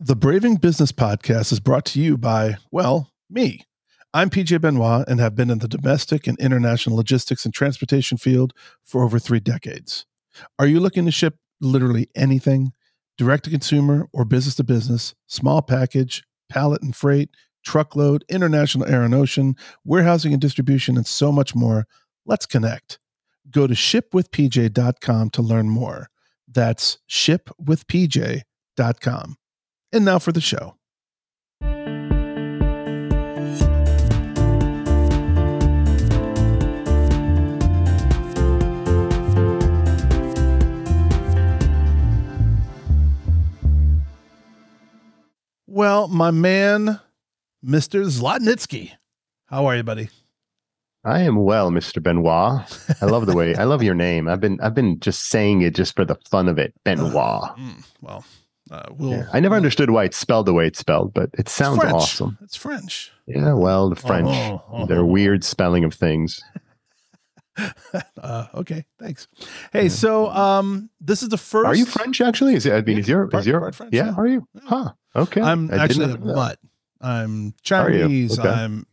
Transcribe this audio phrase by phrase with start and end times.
[0.00, 3.66] The Braving Business Podcast is brought to you by, well, me.
[4.14, 8.52] I'm PJ Benoit and have been in the domestic and international logistics and transportation field
[8.84, 10.06] for over three decades.
[10.56, 12.70] Are you looking to ship literally anything,
[13.16, 17.30] direct to consumer or business to business, small package, pallet and freight,
[17.64, 21.88] truckload, international air and ocean, warehousing and distribution, and so much more?
[22.24, 23.00] Let's connect.
[23.50, 26.08] Go to shipwithpj.com to learn more.
[26.46, 29.37] That's shipwithpj.com.
[29.92, 30.74] And now for the show.
[45.66, 47.00] Well, my man,
[47.64, 48.04] Mr.
[48.04, 48.92] Zlotnitsky.
[49.46, 50.08] How are you, buddy?
[51.04, 52.02] I am well, Mr.
[52.02, 52.66] Benoit.
[53.00, 54.28] I love the way I love your name.
[54.28, 57.14] I've been I've been just saying it just for the fun of it, Benoit.
[57.58, 58.24] Mm, well,
[58.70, 59.26] uh, we'll, Yeah.
[59.32, 61.94] I never understood why it's spelled the way it's spelled, but it sounds French.
[61.94, 62.38] awesome.
[62.42, 63.10] It's French.
[63.26, 65.04] Yeah, well, the French, Oh, oh, their oh.
[65.06, 66.40] weird spelling of things.
[68.22, 69.26] uh, okay, thanks.
[69.72, 71.66] Hey, so um, this is the first.
[71.66, 72.54] Are you French actually?
[72.54, 74.14] Is it, I mean, Yeah, is your part- is your French, yeah, yeah.
[74.16, 74.46] Are you?
[74.54, 74.60] Yeah.
[74.64, 74.92] Huh.
[75.16, 75.40] Okay.
[75.40, 76.58] I'm I actually mutt.
[77.00, 77.54] I'm?
[77.62, 78.38] Chinese.
[78.38, 78.48] Okay.
[78.48, 78.86] I'm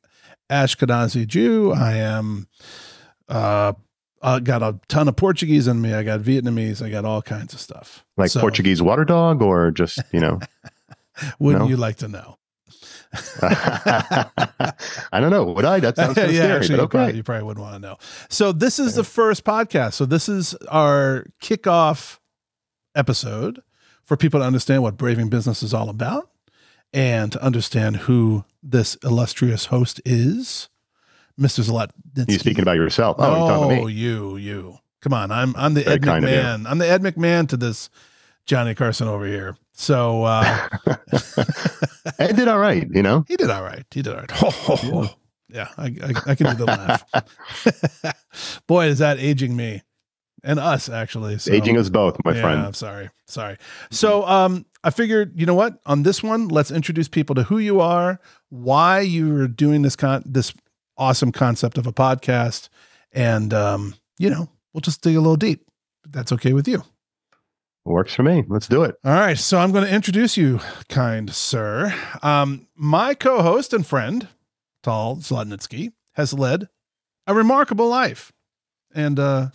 [0.50, 1.73] Ashkenazi Jew.
[1.73, 2.47] I am.
[3.30, 3.73] Uh,
[4.21, 5.94] I got a ton of Portuguese in me.
[5.94, 6.81] I got Vietnamese.
[6.81, 8.03] I got all kinds of stuff.
[8.17, 10.39] Like So, Portuguese water dog, or just you know?
[11.39, 11.69] Wouldn't no?
[11.69, 12.38] you like to know?
[13.41, 15.45] I don't know.
[15.45, 15.80] Would I?
[15.80, 16.52] That sounds so yeah, scary.
[16.53, 17.17] actually, but you, probably, okay.
[17.17, 17.97] you probably wouldn't want to know.
[18.30, 19.94] So this is the first podcast.
[19.94, 22.19] So this is our kickoff
[22.95, 23.61] episode
[24.03, 26.29] for people to understand what Braving Business is all about
[26.94, 30.69] and to understand who this illustrious host is,
[31.39, 31.64] Mr.
[31.64, 32.31] Zlotnitsky.
[32.31, 33.17] You speaking about yourself?
[33.19, 33.94] Oh, talking Oh, me.
[33.94, 34.78] you, you.
[35.02, 36.38] Come on, I'm I'm the Very Ed kind of you.
[36.38, 36.66] McMahon.
[36.69, 37.89] I'm the Ed McMahon to this
[38.45, 39.56] Johnny Carson over here.
[39.73, 40.67] So uh,
[42.19, 42.88] Ed did all right.
[42.91, 43.25] You know.
[43.28, 43.86] he did all right.
[43.91, 44.31] He did all right.
[44.31, 45.09] Ho, ho.
[45.50, 48.63] Yeah, I, I, I can do the laugh.
[48.67, 49.84] Boy, is that aging me
[50.44, 51.38] and us actually.
[51.38, 52.62] So, Aging us both, my yeah, friend.
[52.62, 53.09] I'm sorry.
[53.28, 53.57] Sorry.
[53.91, 55.79] So um I figured, you know what?
[55.85, 58.19] On this one, let's introduce people to who you are,
[58.50, 60.53] why you're doing this con this
[60.97, 62.69] awesome concept of a podcast,
[63.11, 65.66] and um, you know, we'll just dig a little deep.
[66.07, 66.83] That's okay with you.
[67.85, 68.44] Works for me.
[68.47, 68.95] Let's do it.
[69.03, 71.94] All right, so I'm going to introduce you, kind sir.
[72.23, 74.28] Um, my co-host and friend,
[74.81, 76.67] Tal Zlotnitsky, has led
[77.28, 78.31] a remarkable life,
[78.94, 79.50] and uh,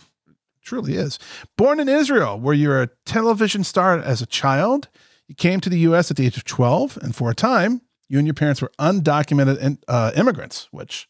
[0.63, 1.19] truly is.
[1.57, 4.87] Born in Israel, where you're a television star as a child,
[5.27, 6.09] you came to the U.S.
[6.09, 9.57] at the age of 12, and for a time, you and your parents were undocumented
[9.59, 11.07] in, uh, immigrants, which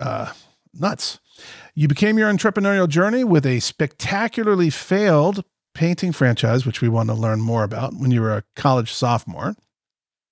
[0.00, 0.32] uh,
[0.74, 1.20] nuts.
[1.74, 5.44] You became your entrepreneurial journey with a spectacularly failed
[5.74, 9.54] painting franchise, which we want to learn more about when you were a college sophomore.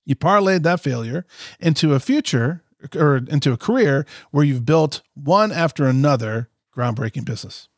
[0.05, 1.27] You parlayed that failure
[1.61, 2.62] into a future
[2.97, 7.69] or into a career where you've built one after another groundbreaking business.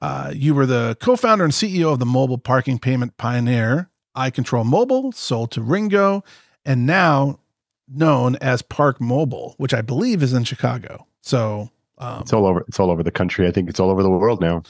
[0.00, 5.12] Uh, you were the co-founder and CEO of the mobile parking payment pioneer iControl Mobile,
[5.12, 6.24] sold to RingGo,
[6.64, 7.40] and now
[7.88, 11.06] known as ParkMobile, which I believe is in Chicago.
[11.24, 12.64] So, um, It's all over.
[12.68, 13.46] It's all over the country.
[13.46, 14.62] I think it's all over the world now.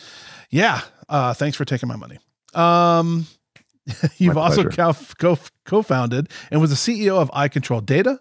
[0.51, 0.81] yeah.
[1.09, 2.19] Uh, thanks for taking my money.
[2.55, 3.27] Um,
[4.17, 8.21] you've My also co- co- co-founded and was the CEO of iControl Data,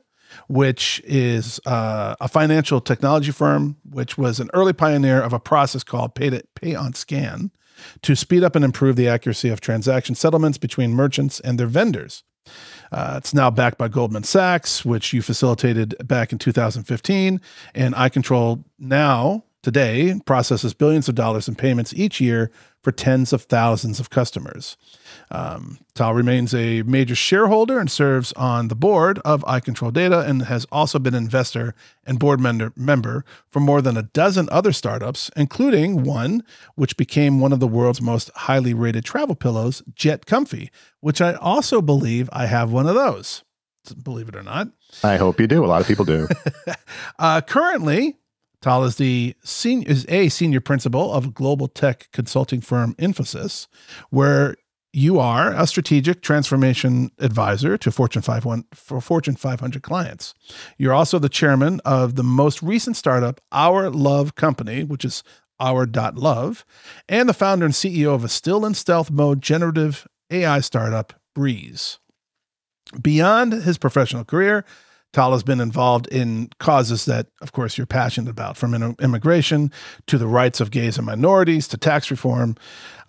[0.50, 5.84] which is uh, a financial technology firm, which was an early pioneer of a process
[5.84, 7.52] called pay, to, pay on scan
[8.02, 12.24] to speed up and improve the accuracy of transaction settlements between merchants and their vendors.
[12.94, 17.42] Uh, it's now backed by Goldman Sachs, which you facilitated back in 2015.
[17.74, 22.52] And iControl now, today, processes billions of dollars in payments each year
[22.84, 24.78] for tens of thousands of customers.
[25.32, 30.44] Um, Tal remains a major shareholder and serves on the board of iControl Data and
[30.44, 31.74] has also been an investor
[32.06, 36.44] and board member, member for more than a dozen other startups, including one
[36.76, 40.70] which became one of the world's most highly rated travel pillows, JetComfy,
[41.00, 43.44] which I also believe I have one of those.
[44.02, 44.70] Believe it or not.
[45.04, 45.64] I hope you do.
[45.64, 46.28] A lot of people do.
[47.20, 48.18] Uh, currently,
[48.64, 53.68] Tal is the senior is a senior principal of global tech consulting firm Infosys,
[54.10, 54.56] where
[54.94, 60.34] you are a strategic transformation advisor to Fortune 500 for Fortune 500 clients.
[60.78, 65.24] You're also the chairman of the most recent startup, Our Love Company, which is
[65.60, 66.64] our.love,
[67.10, 72.00] and the founder and CEO of a still in stealth mode generative AI startup, Breeze.
[73.02, 74.64] Beyond his professional career,
[75.14, 79.72] Tal has been involved in causes that, of course, you're passionate about, from immigration
[80.08, 82.56] to the rights of gays and minorities to tax reform,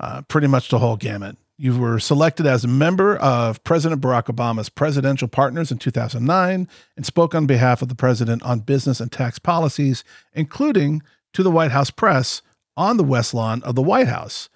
[0.01, 1.37] uh, pretty much the whole gamut.
[1.57, 7.07] You were selected as a member of President Barack Obama's presidential partners in 2009 and
[7.07, 10.05] spoke on behalf of the president on business and tax policies,
[10.35, 11.03] including
[11.33, 12.43] to the White House press
[12.77, 14.49] on the West Lawn of the White House.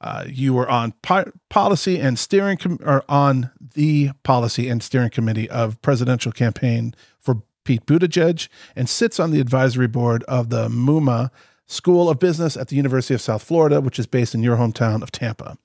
[0.00, 5.10] Uh, you were on po- policy and steering com- or on the policy and steering
[5.10, 10.68] committee of presidential campaign for Pete Buttigieg and sits on the advisory board of the
[10.68, 11.30] Muma
[11.70, 15.02] School of Business at the University of South Florida, which is based in your hometown
[15.02, 15.56] of Tampa.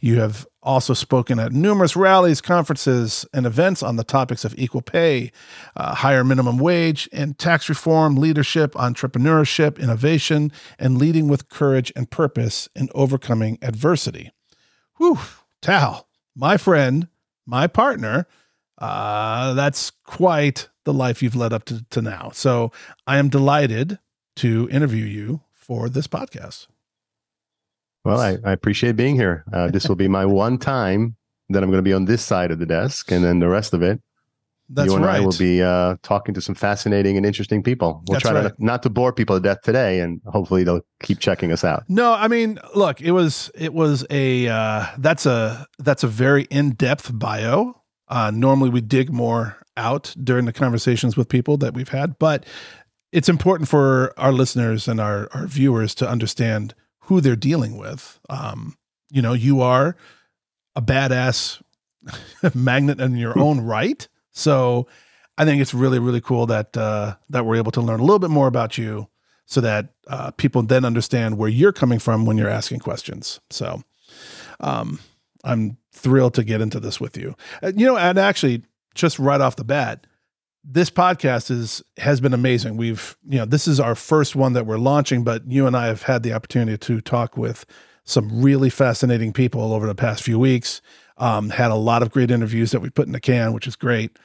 [0.00, 4.80] You have also spoken at numerous rallies, conferences, and events on the topics of equal
[4.80, 5.30] pay,
[5.76, 12.10] uh, higher minimum wage, and tax reform, leadership, entrepreneurship, innovation, and leading with courage and
[12.10, 14.32] purpose in overcoming adversity.
[14.96, 15.18] Whew,
[15.60, 17.06] Tal, my friend,
[17.44, 18.26] my partner,
[18.78, 22.30] uh, that's quite the life you've led up to, to now.
[22.32, 22.72] So
[23.06, 23.98] I am delighted
[24.36, 26.66] to interview you for this podcast.
[28.04, 29.44] Well, I, I appreciate being here.
[29.52, 31.14] Uh, this will be my one time
[31.50, 33.72] that I'm going to be on this side of the desk, and then the rest
[33.72, 34.00] of it,
[34.68, 35.18] That's you and right.
[35.18, 38.02] I will be uh, talking to some fascinating and interesting people.
[38.08, 38.48] We'll That's try right.
[38.48, 41.84] to not to bore people to death today, and hopefully they'll keep checking us out.
[41.88, 46.44] No, I mean, look, it was it was a uh, that's a that's a very
[46.50, 47.80] in depth bio.
[48.08, 52.44] Uh, normally, we dig more out during the conversations with people that we've had, but
[53.12, 58.20] it's important for our listeners and our our viewers to understand who they're dealing with.
[58.28, 58.76] Um,
[59.10, 59.96] you know, you are
[60.76, 61.60] a badass
[62.54, 64.86] magnet in your own right, so
[65.36, 68.18] I think it's really really cool that uh, that we're able to learn a little
[68.18, 69.08] bit more about you
[69.46, 73.40] so that uh, people then understand where you're coming from when you're asking questions.
[73.50, 73.82] So,
[74.60, 75.00] um,
[75.42, 77.34] I'm thrilled to get into this with you.
[77.62, 78.62] Uh, you know, and actually,
[78.94, 80.06] just right off the bat,
[80.64, 82.76] this podcast is has been amazing.
[82.76, 85.86] We've, you know, this is our first one that we're launching, but you and I
[85.86, 87.64] have had the opportunity to talk with
[88.04, 90.82] some really fascinating people over the past few weeks.
[91.16, 93.76] Um, had a lot of great interviews that we put in the can, which is
[93.76, 94.18] great.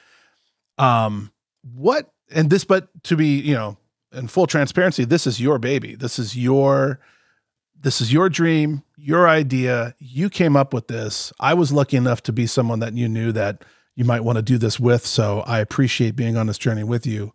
[0.77, 3.77] Um, what and this, but to be, you know,
[4.11, 5.95] in full transparency, this is your baby.
[5.95, 6.99] This is your
[7.79, 9.95] this is your dream, your idea.
[9.99, 11.31] You came up with this.
[11.39, 13.63] I was lucky enough to be someone that you knew that
[13.95, 17.05] you might want to do this with, so I appreciate being on this journey with
[17.07, 17.33] you.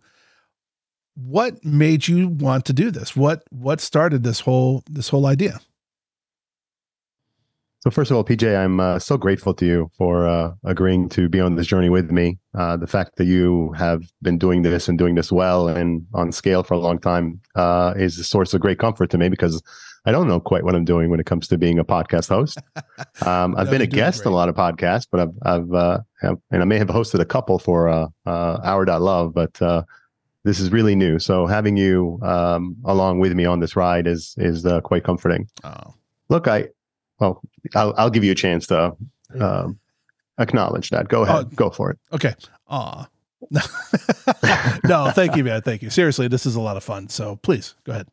[1.15, 3.17] What made you want to do this?
[3.17, 5.61] What what started this whole this whole idea?
[7.81, 11.31] So first of all, PJ, I'm uh, so grateful to you for uh, agreeing to
[11.31, 12.39] be on this journey with me.
[12.55, 16.31] Uh, the fact that you have been doing this and doing this well and on
[16.31, 19.63] scale for a long time uh, is a source of great comfort to me because
[20.07, 22.59] I don't know quite what I'm doing when it comes to being a podcast host.
[23.27, 25.99] Um, I've No, been a guest on a lot of podcasts, but I've, I've uh,
[26.23, 29.83] have, and I may have hosted a couple for uh, uh, Our Love, but uh,
[30.45, 31.19] this is really new.
[31.19, 35.49] So having you um, along with me on this ride is is uh, quite comforting.
[35.65, 35.95] Oh,
[36.31, 36.69] Look, I
[37.19, 37.43] well,
[37.75, 38.97] I'll I'll give you a chance to
[39.39, 39.79] um,
[40.39, 41.09] acknowledge that.
[41.09, 41.55] Go ahead, Oh.
[41.57, 41.99] go for it.
[42.13, 42.35] okay.
[42.69, 43.07] Aw.
[44.85, 45.63] no, thank you, man.
[45.63, 45.91] Thank you.
[45.91, 47.09] Seriously, this is a lot of fun.
[47.09, 48.09] So please go ahead.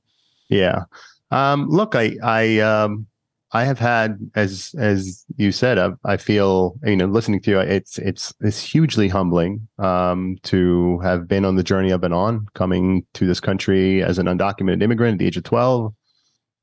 [0.49, 0.83] Yeah.
[1.31, 3.07] Um, look, I I um
[3.53, 7.59] I have had as as you said, I, I feel you know listening to you,
[7.59, 12.47] it's it's it's hugely humbling um to have been on the journey I've been on,
[12.53, 15.93] coming to this country as an undocumented immigrant at the age of twelve,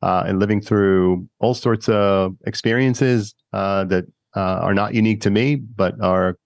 [0.03, 4.05] uh, and living through all sorts of experiences uh, that
[4.37, 6.37] uh, are not unique to me, but are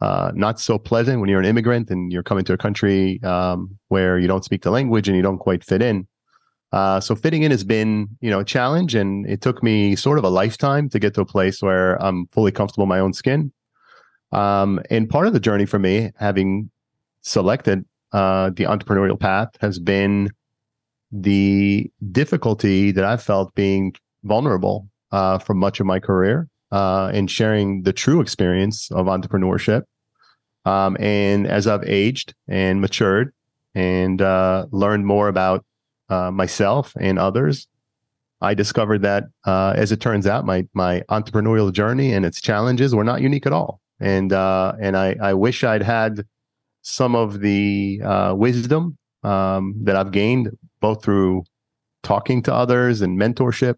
[0.00, 3.78] uh, not so pleasant when you're an immigrant and you're coming to a country um,
[3.88, 6.06] where you don't speak the language and you don't quite fit in.
[6.72, 10.18] Uh, so fitting in has been, you know, a challenge, and it took me sort
[10.18, 13.12] of a lifetime to get to a place where I'm fully comfortable in my own
[13.12, 13.52] skin.
[14.32, 16.70] Um, and part of the journey for me, having
[17.20, 20.30] selected uh, the entrepreneurial path, has been
[21.10, 27.30] the difficulty that I've felt being vulnerable uh, for much of my career uh, and
[27.30, 29.82] sharing the true experience of entrepreneurship.
[30.64, 33.34] Um, and as I've aged and matured
[33.74, 35.66] and uh, learned more about
[36.12, 37.66] uh, myself and others,
[38.42, 42.94] I discovered that, uh, as it turns out, my my entrepreneurial journey and its challenges
[42.94, 43.80] were not unique at all.
[44.00, 46.26] And uh, and I, I wish I'd had
[46.82, 50.50] some of the uh, wisdom um, that I've gained
[50.80, 51.44] both through
[52.02, 53.76] talking to others and mentorship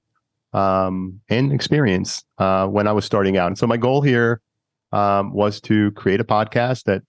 [0.55, 3.49] um, and experience uh, when I was starting out.
[3.49, 4.41] And so my goal here
[4.93, 7.03] um, was to create a podcast that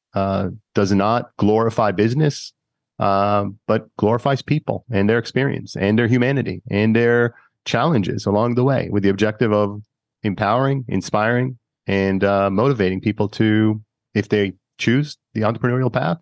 [0.74, 2.51] does not glorify business,
[2.99, 7.35] um, but glorifies people and their experience and their humanity and their
[7.65, 9.81] challenges along the way with the objective of
[10.23, 13.81] empowering, inspiring, and uh, motivating people to,
[14.13, 16.17] if they choose the entrepreneurial path,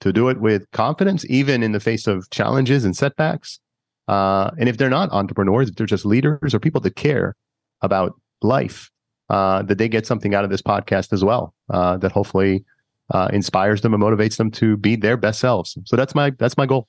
[0.00, 3.60] to do it with confidence, even in the face of challenges and setbacks.
[4.08, 7.36] Uh, and if they're not entrepreneurs, if they're just leaders or people that care
[7.82, 8.90] about life,
[9.28, 11.54] uh, that they get something out of this podcast as well.
[11.68, 12.64] Uh, that hopefully
[13.10, 15.76] uh, inspires them and motivates them to be their best selves.
[15.84, 16.88] So that's my that's my goal.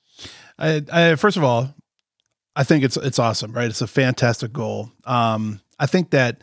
[0.58, 1.74] I, I first of all,
[2.54, 3.68] I think it's it's awesome, right?
[3.68, 4.90] It's a fantastic goal.
[5.04, 6.40] Um, I think that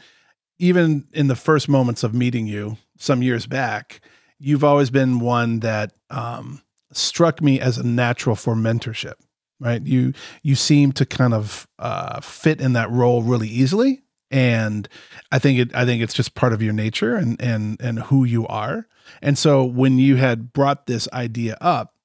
[0.57, 4.01] even in the first moments of meeting you some years back,
[4.39, 9.15] you've always been one that um, struck me as a natural for mentorship.
[9.61, 9.85] Right?
[9.85, 14.87] You you seem to kind of uh, fit in that role really easily, and
[15.31, 18.23] I think it I think it's just part of your nature and and and who
[18.23, 18.87] you are.
[19.21, 21.95] And so when you had brought this idea up,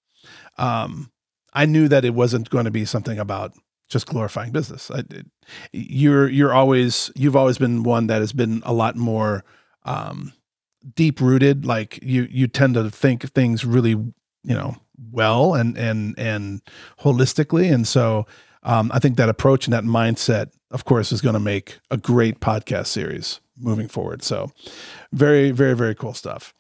[0.59, 1.11] um,
[1.53, 3.53] I knew that it wasn't going to be something about
[3.89, 4.91] just glorifying business.
[4.91, 5.27] I, it,
[5.73, 9.45] you're you're always you've always been one that has been a lot more
[9.85, 10.33] um,
[10.95, 11.65] deep rooted.
[11.65, 14.77] Like you you tend to think things really you know
[15.13, 16.63] well and and and
[17.01, 18.27] holistically, and so
[18.63, 21.97] um, I think that approach and that mindset, of course, is going to make a
[21.97, 24.23] great podcast series moving forward.
[24.23, 24.51] So
[25.13, 26.55] very very very cool stuff.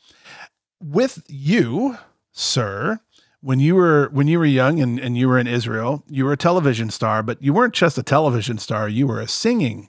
[0.87, 1.97] With you,
[2.33, 3.01] sir,
[3.41, 6.33] when you were when you were young and, and you were in Israel, you were
[6.33, 9.89] a television star, but you weren't just a television star, you were a singing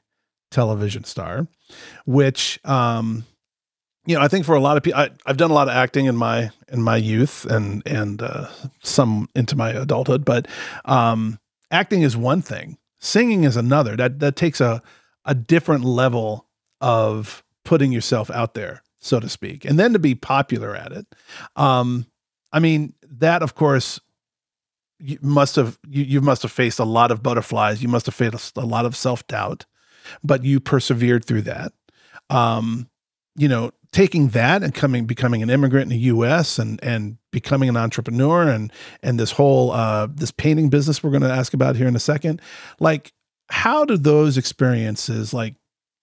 [0.52, 1.48] television star,
[2.06, 3.26] which um
[4.06, 5.74] you know, I think for a lot of people, I, have done a lot of
[5.74, 8.48] acting in my in my youth and and uh,
[8.84, 10.48] some into my adulthood, but
[10.86, 11.40] um,
[11.72, 13.96] acting is one thing, singing is another.
[13.96, 14.82] That that takes a
[15.26, 16.46] a different level
[16.82, 21.06] of putting yourself out there, so to speak, and then to be popular at it.
[21.56, 22.06] Um,
[22.52, 24.00] I mean, that of course
[25.00, 27.82] you must have you, you must have faced a lot of butterflies.
[27.82, 29.66] You must have faced a lot of self doubt,
[30.24, 31.74] but you persevered through that.
[32.30, 32.90] Um,
[33.36, 36.58] you know, taking that and coming becoming an immigrant in the U.S.
[36.58, 38.72] and and becoming an entrepreneur and
[39.04, 42.00] and this whole uh, this painting business we're going to ask about here in a
[42.00, 42.42] second.
[42.80, 43.14] Like,
[43.50, 45.56] how do those experiences like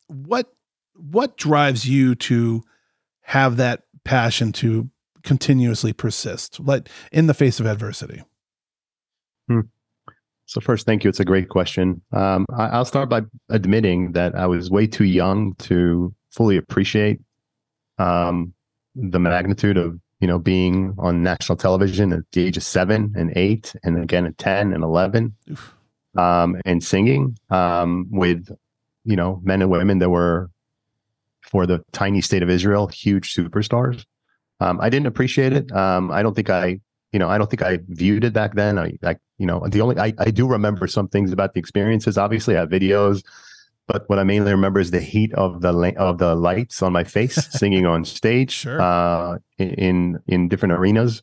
[0.07, 0.53] what
[0.95, 2.63] what drives you to
[3.23, 4.91] have that passion to
[5.23, 8.23] continuously persist, like in the face of adversity?
[9.49, 9.61] Hmm.
[10.47, 11.09] So first, thank you.
[11.09, 12.03] It's a great question.
[12.13, 17.21] Um, I, will start by admitting that I was way too young to fully appreciate
[17.99, 18.53] um,
[18.95, 23.33] the magnitude of you know being on national television at the age of seven and
[23.37, 25.35] eight, and again at ten and eleven,
[26.17, 28.49] um, and singing um, with
[29.05, 30.51] you know men and women that were
[31.43, 34.05] for the tiny state of Israel huge superstars.
[34.61, 35.73] Um, I didn't appreciate it.
[35.73, 36.81] Um, I don't think I,
[37.13, 38.79] you know, I don't think I viewed it back then.
[38.79, 42.17] I, I you know, the only I, I do remember some things about the experiences.
[42.17, 43.25] Obviously, I have videos,
[43.89, 47.05] but what I mainly remember is the heat of the of the lights on my
[47.05, 48.81] face, singing on stage, sure.
[48.81, 51.23] uh, in in different arenas,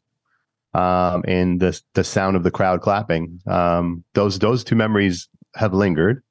[0.74, 3.40] um, and the the sound of the crowd clapping.
[3.48, 6.22] Um, those those two memories have lingered.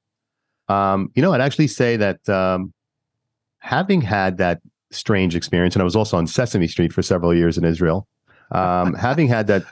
[0.68, 2.75] Um, you know, I'd actually say that um,
[3.68, 5.75] having had that strange experience.
[5.75, 8.08] And I was also on Sesame Street for several years in Israel.
[8.50, 9.62] Um, having had that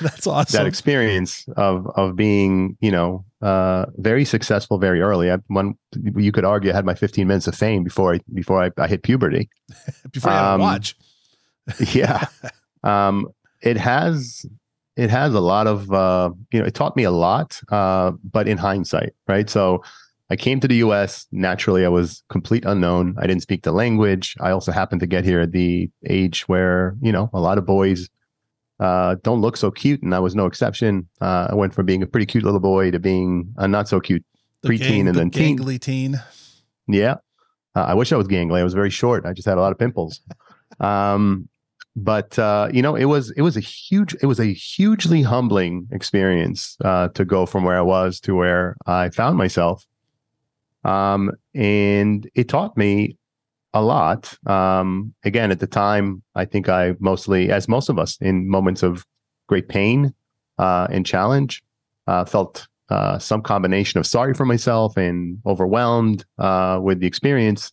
[0.00, 5.32] that's awesome that experience of of being you know uh, very successful very early.
[5.32, 5.74] I, one
[6.14, 8.86] you could argue I had my 15 minutes of fame before I before I, I
[8.86, 9.50] hit puberty.
[10.12, 10.96] before I had um, watch.
[11.92, 12.26] yeah,
[12.84, 13.26] um,
[13.60, 14.46] it has
[14.96, 18.46] it has a lot of uh, you know it taught me a lot, uh, but
[18.46, 19.50] in hindsight, right?
[19.50, 19.82] So
[20.32, 21.26] I came to the US.
[21.30, 23.16] Naturally, I was complete unknown.
[23.18, 24.34] I didn't speak the language.
[24.40, 27.66] I also happened to get here at the age where, you know, a lot of
[27.66, 28.08] boys
[28.80, 30.02] uh, don't look so cute.
[30.02, 31.06] And I was no exception.
[31.20, 34.00] Uh, I went from being a pretty cute little boy to being a not so
[34.00, 34.24] cute
[34.62, 35.58] the preteen gang, and then teen.
[35.58, 36.18] Gangly teen.
[36.88, 37.16] Yeah.
[37.76, 38.58] Uh, I wish I was gangly.
[38.58, 39.26] I was very short.
[39.26, 40.22] I just had a lot of pimples.
[40.80, 41.46] um,
[41.94, 45.88] but uh, you know, it was it was a huge it was a hugely humbling
[45.92, 49.84] experience uh, to go from where I was to where I found myself
[50.84, 53.16] um, and it taught me
[53.74, 54.36] a lot.
[54.46, 58.82] Um, again, at the time, I think I mostly, as most of us, in moments
[58.82, 59.04] of
[59.48, 60.12] great pain
[60.58, 61.62] uh, and challenge,
[62.06, 67.72] uh, felt uh, some combination of sorry for myself and overwhelmed uh, with the experience.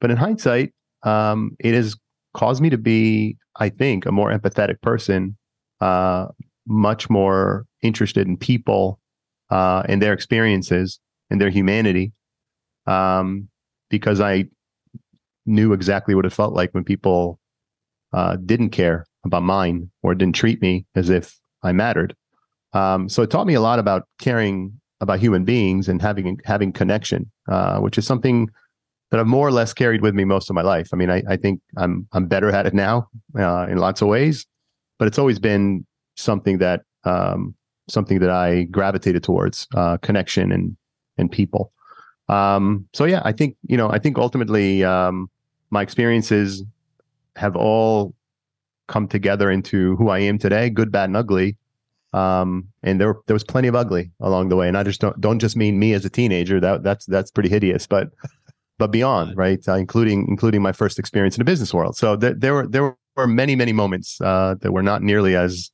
[0.00, 1.96] But in hindsight, um, it has
[2.34, 5.36] caused me to be, I think, a more empathetic person,
[5.80, 6.28] uh,
[6.66, 9.00] much more interested in people
[9.50, 10.98] uh, and their experiences
[11.30, 12.12] and their humanity
[12.88, 13.48] um,
[13.90, 14.46] because I
[15.46, 17.38] knew exactly what it felt like when people
[18.12, 22.14] uh, didn't care about mine or didn't treat me as if I mattered.
[22.72, 26.72] Um, so it taught me a lot about caring about human beings and having having
[26.72, 28.48] connection, uh, which is something
[29.10, 30.88] that I've more or less carried with me most of my life.
[30.92, 34.08] I mean, I, I think I'm I'm better at it now uh, in lots of
[34.08, 34.46] ways,
[34.98, 37.54] but it's always been something that um,
[37.88, 40.76] something that I gravitated towards uh, connection and
[41.16, 41.72] and people.
[42.28, 45.30] Um, so yeah, I think you know, I think ultimately um,
[45.70, 46.62] my experiences
[47.36, 48.14] have all
[48.86, 51.56] come together into who I am today, good, bad, and ugly.
[52.12, 55.18] Um, and there there was plenty of ugly along the way, and I just don't
[55.20, 56.58] don't just mean me as a teenager.
[56.58, 58.10] That that's that's pretty hideous, but
[58.78, 61.96] but beyond, right, uh, including including my first experience in the business world.
[61.96, 65.70] So th- there were there were many many moments uh, that were not nearly as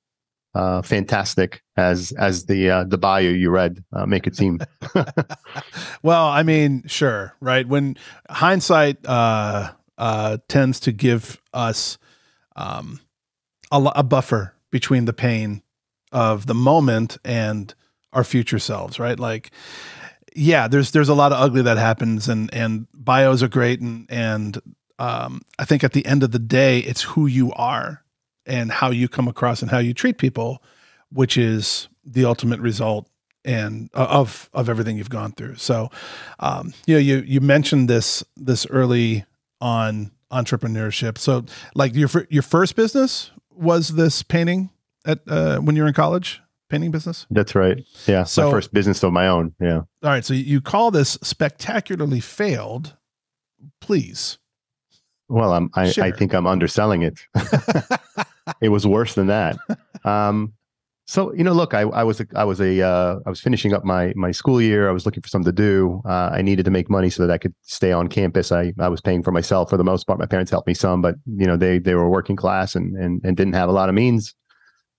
[0.55, 4.61] uh, fantastic as as the uh, the bio you read uh, make it seem.
[6.03, 7.67] well, I mean, sure, right?
[7.67, 7.97] When
[8.31, 11.99] hindsight uh, uh, tends to give us
[12.57, 13.01] um,
[13.73, 15.63] a, a buffer between the pain
[16.13, 17.75] of the moment and
[18.13, 19.19] our future selves, right?
[19.19, 19.51] Like,
[20.37, 24.07] yeah, there's there's a lot of ugly that happens, and and bios are great, and
[24.09, 24.61] and
[25.01, 28.04] um, I think at the end of the day, it's who you are
[28.47, 30.63] and how you come across and how you treat people,
[31.11, 33.09] which is the ultimate result
[33.45, 35.57] and uh, of of everything you've gone through.
[35.57, 35.91] So,
[36.41, 39.25] um, you know, you you mentioned this this early
[39.61, 41.19] on entrepreneurship.
[41.19, 44.71] So, like your your first business was this painting
[45.07, 47.27] at uh, when you were in college, painting business.
[47.31, 47.85] That's right.
[48.07, 49.55] Yeah, so, my first business of my own.
[49.61, 49.79] Yeah.
[49.79, 50.25] All right.
[50.25, 52.97] So you call this spectacularly failed.
[53.81, 54.39] Please.
[55.29, 57.19] Well, I'm, I, I think I'm underselling it.
[58.61, 59.57] it was worse than that.
[60.07, 60.53] Um,
[61.07, 63.75] so you know, look, I, I was a, I was a uh, I was finishing
[63.75, 64.89] up my my school year.
[64.89, 66.01] I was looking for something to do.
[66.07, 68.51] Uh, I needed to make money so that I could stay on campus.
[68.51, 70.19] I, I was paying for myself for the most part.
[70.19, 73.21] My parents helped me some, but you know they they were working class and and,
[73.23, 74.35] and didn't have a lot of means.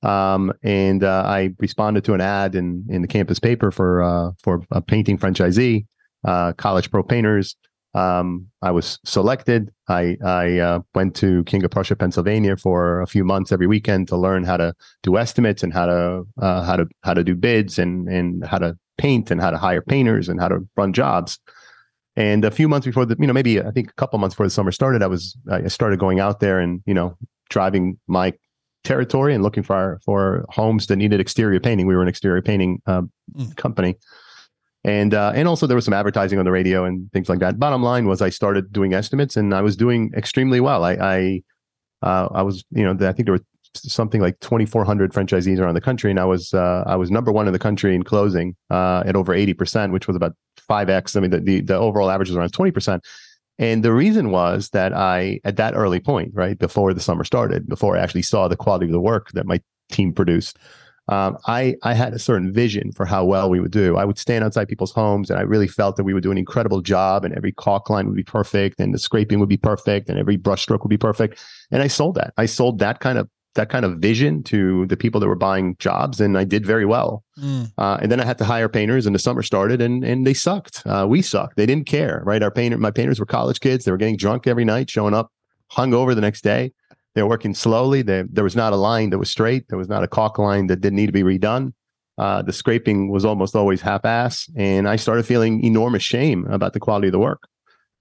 [0.04, 4.32] Um, and uh, I responded to an ad in in the campus paper for uh,
[4.44, 5.88] for a painting franchisee,
[6.24, 7.56] uh, College Pro Painters.
[7.96, 9.72] Um, I was selected.
[9.88, 14.10] I, I uh, went to King of Prussia, Pennsylvania, for a few months every weekend
[14.10, 17.36] to learn how to do estimates and how to uh, how to how to do
[17.36, 20.92] bids and and how to paint and how to hire painters and how to run
[20.92, 21.40] jobs.
[22.18, 24.46] And a few months before the, you know, maybe I think a couple months before
[24.46, 27.18] the summer started, I was I started going out there and you know
[27.50, 28.34] driving my
[28.84, 31.88] territory and looking for our, for homes that needed exterior painting.
[31.88, 33.04] We were an exterior painting uh,
[33.38, 33.56] mm.
[33.56, 33.96] company
[34.86, 37.60] and uh, and also there was some advertising on the radio and things like that.
[37.60, 40.84] Bottom line was I started doing estimates and I was doing extremely well.
[40.84, 41.44] I I,
[42.04, 43.44] uh, I was you know I think there were
[43.74, 47.48] something like 2,400 franchisees around the country, and I was uh, I was number one
[47.48, 51.16] in the country in closing uh, at over 80 percent, which was about five x.
[51.16, 53.04] I mean the, the the overall average was around 20 percent.
[53.58, 57.70] And the reason was that I, at that early point, right before the summer started,
[57.70, 60.58] before I actually saw the quality of the work that my team produced,
[61.08, 63.98] um, I I had a certain vision for how well we would do.
[63.98, 66.38] I would stand outside people's homes, and I really felt that we would do an
[66.38, 70.10] incredible job, and every caulk line would be perfect, and the scraping would be perfect,
[70.10, 71.44] and every brushstroke would be perfect.
[71.72, 72.34] And I sold that.
[72.38, 75.76] I sold that kind of that kind of vision to the people that were buying
[75.78, 77.24] jobs, and I did very well.
[77.40, 77.72] Mm.
[77.78, 80.34] Uh, and then I had to hire painters, and the summer started, and and they
[80.34, 80.82] sucked.
[80.86, 81.56] Uh, we sucked.
[81.56, 82.42] They didn't care, right?
[82.42, 83.86] Our painter, my painters were college kids.
[83.86, 85.32] They were getting drunk every night, showing up
[85.70, 86.72] hung over the next day.
[87.16, 88.02] They were working slowly.
[88.02, 89.70] They, there was not a line that was straight.
[89.70, 91.74] There was not a caulk line that didn't need to be redone.
[92.18, 96.80] Uh, the scraping was almost always half-ass, and I started feeling enormous shame about the
[96.80, 97.48] quality of the work.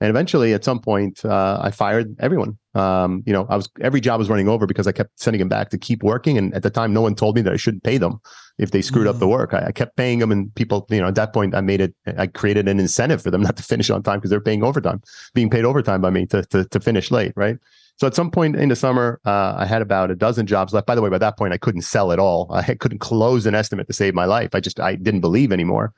[0.00, 2.58] And eventually, at some point, uh, I fired everyone.
[2.74, 5.48] Um, you know, I was every job was running over because I kept sending them
[5.48, 6.36] back to keep working.
[6.36, 8.20] And at the time, no one told me that I shouldn't pay them
[8.58, 9.10] if they screwed mm.
[9.10, 9.30] up the mm.
[9.30, 9.54] work.
[9.54, 11.94] I, I, kept paying them, and people, you know, at that point, I made it.
[12.18, 15.00] I created an incentive for them not to finish on time because they're paying overtime,
[15.32, 17.56] being paid overtime by me to to, to finish late, right?
[17.96, 20.86] So at some point in the summer, uh, I had about a dozen jobs left.
[20.86, 22.50] By the way, by that point, I couldn't sell at all.
[22.52, 24.50] I couldn't close an estimate to save my life.
[24.54, 25.92] I just I didn't believe anymore.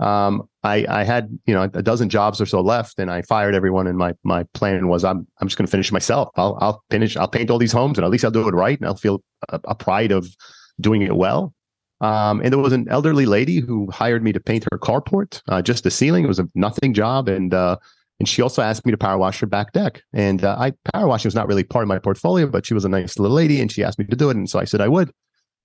[0.00, 3.54] Um, I I had you know a dozen jobs or so left, and I fired
[3.54, 3.86] everyone.
[3.86, 6.30] And my my plan was I'm I'm just going to finish myself.
[6.36, 7.16] I'll I'll finish.
[7.16, 9.22] I'll paint all these homes, and at least I'll do it right, and I'll feel
[9.50, 10.26] a, a pride of
[10.80, 11.54] doing it well.
[12.00, 15.62] Um, and there was an elderly lady who hired me to paint her carport, uh,
[15.62, 16.24] just the ceiling.
[16.24, 17.76] It was a nothing job, and uh,
[18.20, 20.02] and she also asked me to power wash her back deck.
[20.12, 22.84] And uh, I power washing was not really part of my portfolio, but she was
[22.84, 24.36] a nice little lady and she asked me to do it.
[24.36, 25.10] And so I said I would.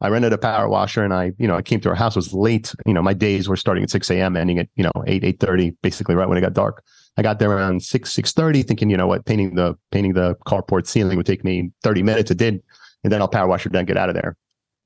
[0.01, 2.15] I rented a power washer and I, you know, I came to her house.
[2.15, 2.73] It was late.
[2.85, 5.39] You know, my days were starting at 6 a.m., ending at, you know, 8, 8
[5.39, 6.83] 30, basically right when it got dark.
[7.17, 10.35] I got there around 6, 6 30, thinking, you know what, painting the painting the
[10.47, 12.31] carport ceiling would take me 30 minutes.
[12.31, 12.63] It did.
[13.03, 14.37] And then I'll power wash her and get out of there.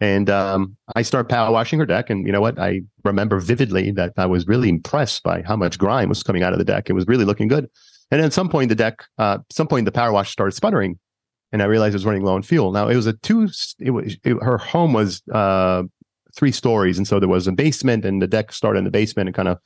[0.04, 2.10] And um, I start power washing her deck.
[2.10, 2.60] And you know what?
[2.60, 6.52] I remember vividly that I was really impressed by how much grime was coming out
[6.52, 6.90] of the deck.
[6.90, 7.70] It was really looking good.
[8.12, 11.00] And at some point, the deck, uh, some point, the power wash started sputtering.
[11.54, 12.74] And I realized it was running low on fuel.
[12.74, 13.48] Now it was a two,
[13.80, 15.84] it was, it, her home was uh,
[16.36, 16.98] three stories.
[16.98, 19.48] And so there was a basement and the deck started in the basement and kind
[19.48, 19.58] of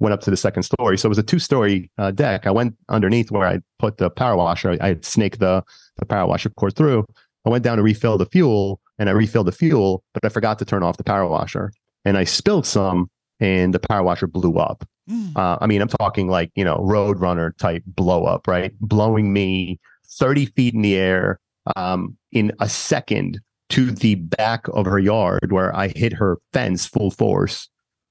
[0.00, 0.98] went up to the second story.
[0.98, 2.48] So it was a two story uh, deck.
[2.48, 4.72] I went underneath where I put the power washer.
[4.72, 5.62] I, I snaked the,
[5.98, 7.06] the power washer cord through.
[7.46, 10.58] I went down to refill the fuel and I refilled the fuel, but I forgot
[10.60, 11.72] to turn off the power washer
[12.04, 14.86] and I spilled some and the power washer blew up.
[15.10, 15.36] Mm.
[15.36, 18.72] Uh, I mean, I'm talking like, you know, Roadrunner type blow up, right?
[18.80, 21.40] Blowing me 30 feet in the air
[21.76, 26.86] um, in a second to the back of her yard where I hit her fence
[26.86, 27.68] full force.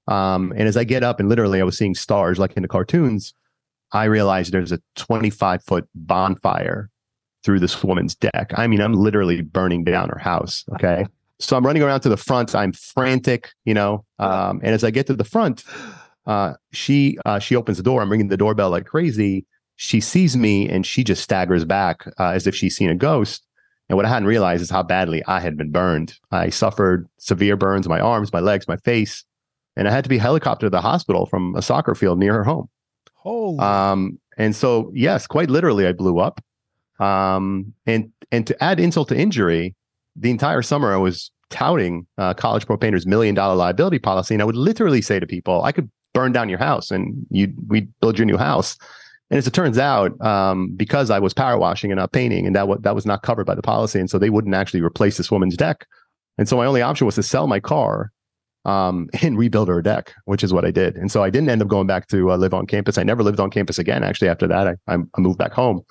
[0.08, 2.68] Um, and as I get up and literally I was seeing stars like in the
[2.68, 3.34] cartoons,
[3.94, 6.90] I realized there's a 25 foot bonfire
[7.44, 8.52] through this woman's deck.
[8.56, 10.64] I mean, I'm literally burning down her house.
[10.74, 11.06] Okay.
[11.40, 12.56] So I'm running around to the front.
[12.56, 14.06] I'm frantic, you know.
[14.20, 15.64] Um, and as I get to the front,
[16.26, 18.02] uh, she uh, she opens the door.
[18.02, 19.46] I'm ringing the doorbell like crazy.
[19.76, 23.46] She sees me and she just staggers back uh, as if she's seen a ghost.
[23.90, 26.16] And what I hadn't realized is how badly I had been burned.
[26.32, 29.26] I suffered severe burns in my arms, my legs, my face,
[29.76, 32.44] and I had to be helicoptered to the hospital from a soccer field near her
[32.44, 32.70] home.
[33.16, 33.60] Holy.
[33.60, 36.42] Um, and so, yes, quite literally, I blew up.
[37.00, 39.76] Um, and and to add insult to injury,
[40.16, 44.42] the entire summer I was touting uh, College Pro Painter's million dollar liability policy, and
[44.42, 47.82] I would literally say to people, "I could burn down your house, and you we
[48.02, 48.78] build your new house."
[49.30, 52.56] And as it turns out, um, because I was power washing and not painting, and
[52.56, 55.18] that w- that was not covered by the policy, and so they wouldn't actually replace
[55.18, 55.88] this woman's deck.
[56.38, 58.12] And so my only option was to sell my car
[58.66, 60.96] um, and rebuild her deck, which is what I did.
[60.98, 62.98] And so I didn't end up going back to uh, live on campus.
[62.98, 64.04] I never lived on campus again.
[64.04, 65.82] Actually, after that, I, I moved back home.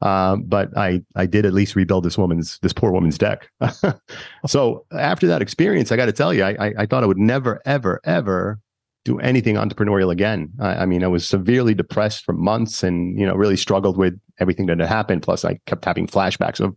[0.00, 3.50] Um, but I I did at least rebuild this woman's this poor woman's deck.
[4.46, 7.18] so after that experience, I got to tell you, I, I, I thought I would
[7.18, 8.60] never ever ever
[9.04, 10.50] do anything entrepreneurial again.
[10.60, 14.18] I, I, mean, I was severely depressed for months, and you know, really struggled with
[14.38, 15.22] everything that had happened.
[15.22, 16.74] Plus, I kept having flashbacks of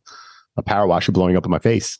[0.57, 1.97] a power washer blowing up in my face.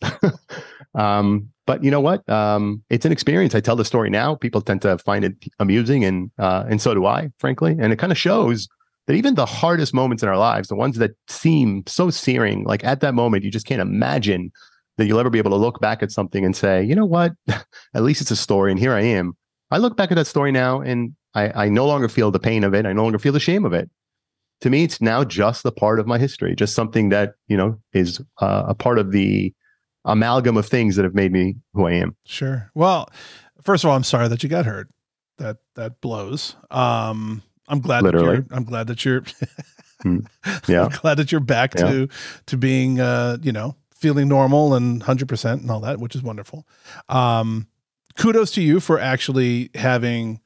[0.95, 2.27] um, but you know what?
[2.29, 3.55] Um, it's an experience.
[3.55, 4.35] I tell the story now.
[4.35, 7.75] People tend to find it amusing, and uh, and so do I, frankly.
[7.79, 8.67] And it kind of shows
[9.07, 12.83] that even the hardest moments in our lives, the ones that seem so searing, like
[12.83, 14.51] at that moment, you just can't imagine
[14.97, 17.33] that you'll ever be able to look back at something and say, you know what?
[17.47, 19.33] at least it's a story, and here I am.
[19.71, 22.63] I look back at that story now, and I, I no longer feel the pain
[22.63, 22.85] of it.
[22.85, 23.89] I no longer feel the shame of it.
[24.61, 27.79] To me, it's now just a part of my history, just something that you know
[27.93, 29.53] is uh, a part of the
[30.03, 32.15] amalgam of things that have made me who I am.
[32.25, 32.71] Sure.
[32.73, 33.09] Well,
[33.61, 34.89] first of all, I'm sorry that you got hurt.
[35.37, 36.55] That that blows.
[36.71, 38.03] Um, I'm glad.
[38.03, 39.23] Literally, that you're, I'm glad that you're.
[40.01, 40.19] Hmm.
[40.67, 40.85] yeah.
[40.85, 41.91] I'm glad that you're back yeah.
[41.91, 42.09] to
[42.47, 46.21] to being, uh, you know, feeling normal and hundred percent and all that, which is
[46.21, 46.67] wonderful.
[47.09, 47.67] Um,
[48.17, 50.39] kudos to you for actually having,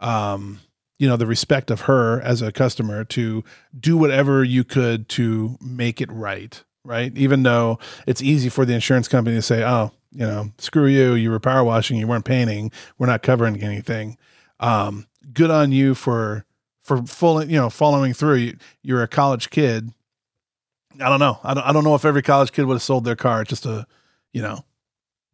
[0.00, 0.60] um,
[0.98, 3.44] you know, the respect of her as a customer to
[3.78, 7.12] do whatever you could to make it right right?
[7.16, 11.14] Even though it's easy for the insurance company to say, oh, you know, screw you,
[11.14, 14.16] you were power washing, you weren't painting, we're not covering anything.
[14.60, 16.45] Um, good on you for
[16.86, 18.52] for full, you know, following through.
[18.82, 19.92] You, are a college kid.
[21.00, 21.40] I don't know.
[21.42, 23.64] I don't, I don't know if every college kid would have sold their car just
[23.64, 23.86] to,
[24.32, 24.64] you know,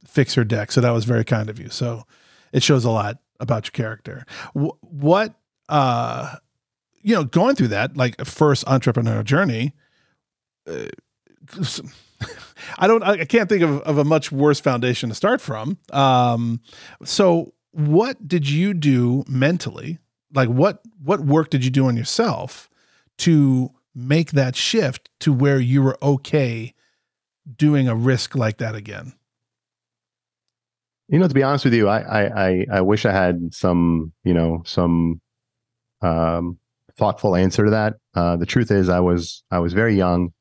[0.07, 0.73] fix her deck.
[0.73, 1.69] So that was very kind of you.
[1.69, 2.05] So
[2.53, 4.25] it shows a lot about your character.
[4.55, 5.35] what,
[5.69, 6.37] uh,
[7.03, 9.75] you know, going through that like first entrepreneurial journey,
[10.67, 10.87] uh,
[12.79, 15.77] I don't, I can't think of, of a much worse foundation to start from.
[15.93, 16.61] Um,
[17.05, 19.99] so what did you do mentally?
[20.33, 22.71] Like what, what work did you do on yourself
[23.19, 26.75] to make that shift to where you were okay
[27.57, 29.13] doing a risk like that again?
[31.09, 34.33] You know, to be honest with you, I, I, I wish I had some, you
[34.33, 35.21] know, some,
[36.01, 36.59] um,
[36.97, 37.95] thoughtful answer to that.
[38.15, 40.33] Uh, the truth is I was, I was very young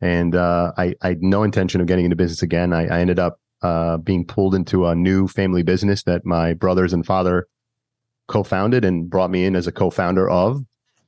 [0.00, 2.72] and uh, I, I had no intention of getting into business again.
[2.72, 6.92] I, I ended up uh, being pulled into a new family business that my brothers
[6.92, 7.46] and father
[8.28, 10.64] co-founded and brought me in as a co-founder of.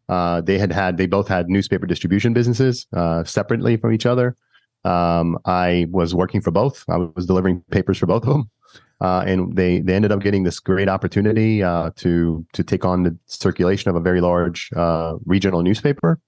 [0.09, 4.37] Uh, they had had they both had newspaper distribution businesses uh, separately from each other.
[4.85, 6.85] Um, I was working for both.
[6.89, 8.51] I was delivering papers for both of them,
[9.01, 13.03] uh, and they they ended up getting this great opportunity uh, to to take on
[13.03, 14.71] the circulation of a very large
[15.25, 16.21] regional newspaper.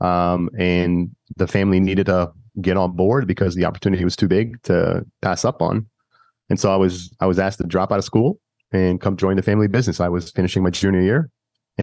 [0.00, 4.60] Um, and the family needed to get on board because the opportunity was too big
[4.62, 5.86] to pass up on.
[6.48, 8.40] And so I was I was asked to drop out of school
[8.72, 10.00] and come join the family business.
[10.00, 11.30] I was finishing my junior year,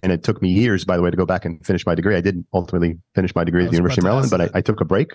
[0.02, 2.16] and it took me years, by the way, to go back and finish my degree.
[2.16, 4.80] I didn't ultimately finish my degree at the University of Maryland, but I, I, took
[4.80, 5.12] a break,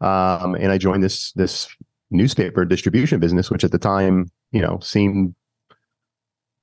[0.00, 1.68] um, and I joined this this
[2.10, 5.34] newspaper distribution business, which at the time, you know, seemed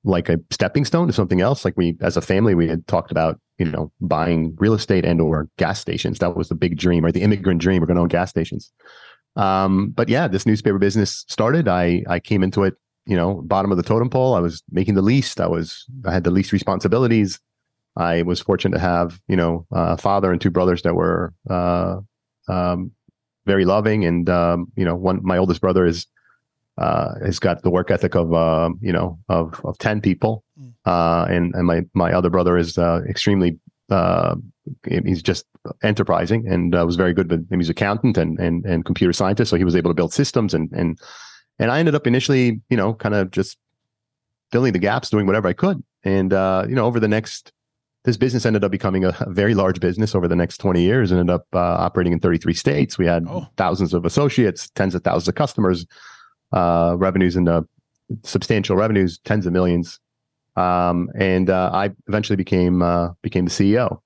[0.03, 1.63] like a stepping stone to something else.
[1.63, 5.21] Like we, as a family, we had talked about, you know, buying real estate and
[5.21, 6.19] or gas stations.
[6.19, 7.13] That was the big dream, right?
[7.13, 7.81] The immigrant dream.
[7.81, 8.71] We're going to own gas stations.
[9.35, 11.67] Um, but yeah, this newspaper business started.
[11.67, 14.35] I I came into it, you know, bottom of the totem pole.
[14.35, 15.41] I was making the least.
[15.41, 17.39] I was I had the least responsibilities.
[17.95, 21.97] I was fortunate to have, you know, a father and two brothers that were uh,
[22.47, 22.91] um,
[23.45, 26.07] very loving, and um, you know, one my oldest brother is
[26.77, 30.73] uh, has got the work ethic of uh, you know of of ten people, mm.
[30.85, 34.35] uh, and and my my other brother is uh, extremely uh,
[34.87, 35.45] he's just
[35.83, 37.27] enterprising and uh, was very good.
[37.27, 40.53] But he's accountant and and and computer scientist, so he was able to build systems
[40.53, 40.99] and and
[41.59, 43.57] and I ended up initially you know kind of just
[44.51, 47.51] filling the gaps, doing whatever I could, and you know over the next
[48.05, 51.09] this business ended up becoming a, a, very large business over the next 20 years
[51.09, 53.47] ended up uh, operating in 33 states we had oh.
[53.55, 55.85] thousands of associates tens of thousands of customers
[56.51, 57.65] uh, revenues into
[58.23, 59.99] substantial revenues, tens of millions.
[60.55, 63.99] Um, and uh, I eventually became uh, became the CEO.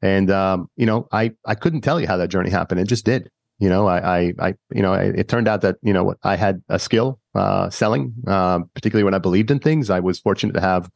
[0.00, 2.80] And um, you know, I I couldn't tell you how that journey happened.
[2.80, 3.30] It just did.
[3.58, 6.18] You know, I I, I you know, it, it turned out that you know what
[6.22, 9.90] I had a skill uh, selling, uh, particularly when I believed in things.
[9.90, 10.90] I was fortunate to have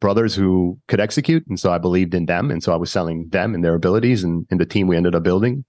[0.00, 3.28] brothers who could execute, and so I believed in them, and so I was selling
[3.30, 5.64] them and their abilities, and, and the team we ended up building.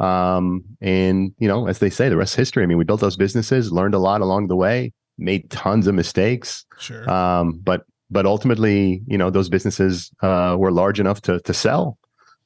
[0.00, 2.62] Um, and you know, as they say, the rest is history.
[2.62, 5.94] I mean, we built those businesses, learned a lot along the way, made tons of
[5.94, 6.64] mistakes.
[6.78, 7.08] Sure.
[7.10, 11.98] Um, but but ultimately, you know, those businesses uh, were large enough to to sell.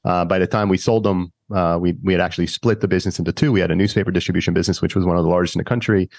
[0.05, 3.19] Uh, by the time we sold them, uh, we we had actually split the business
[3.19, 3.51] into two.
[3.51, 6.09] We had a newspaper distribution business, which was one of the largest in the country.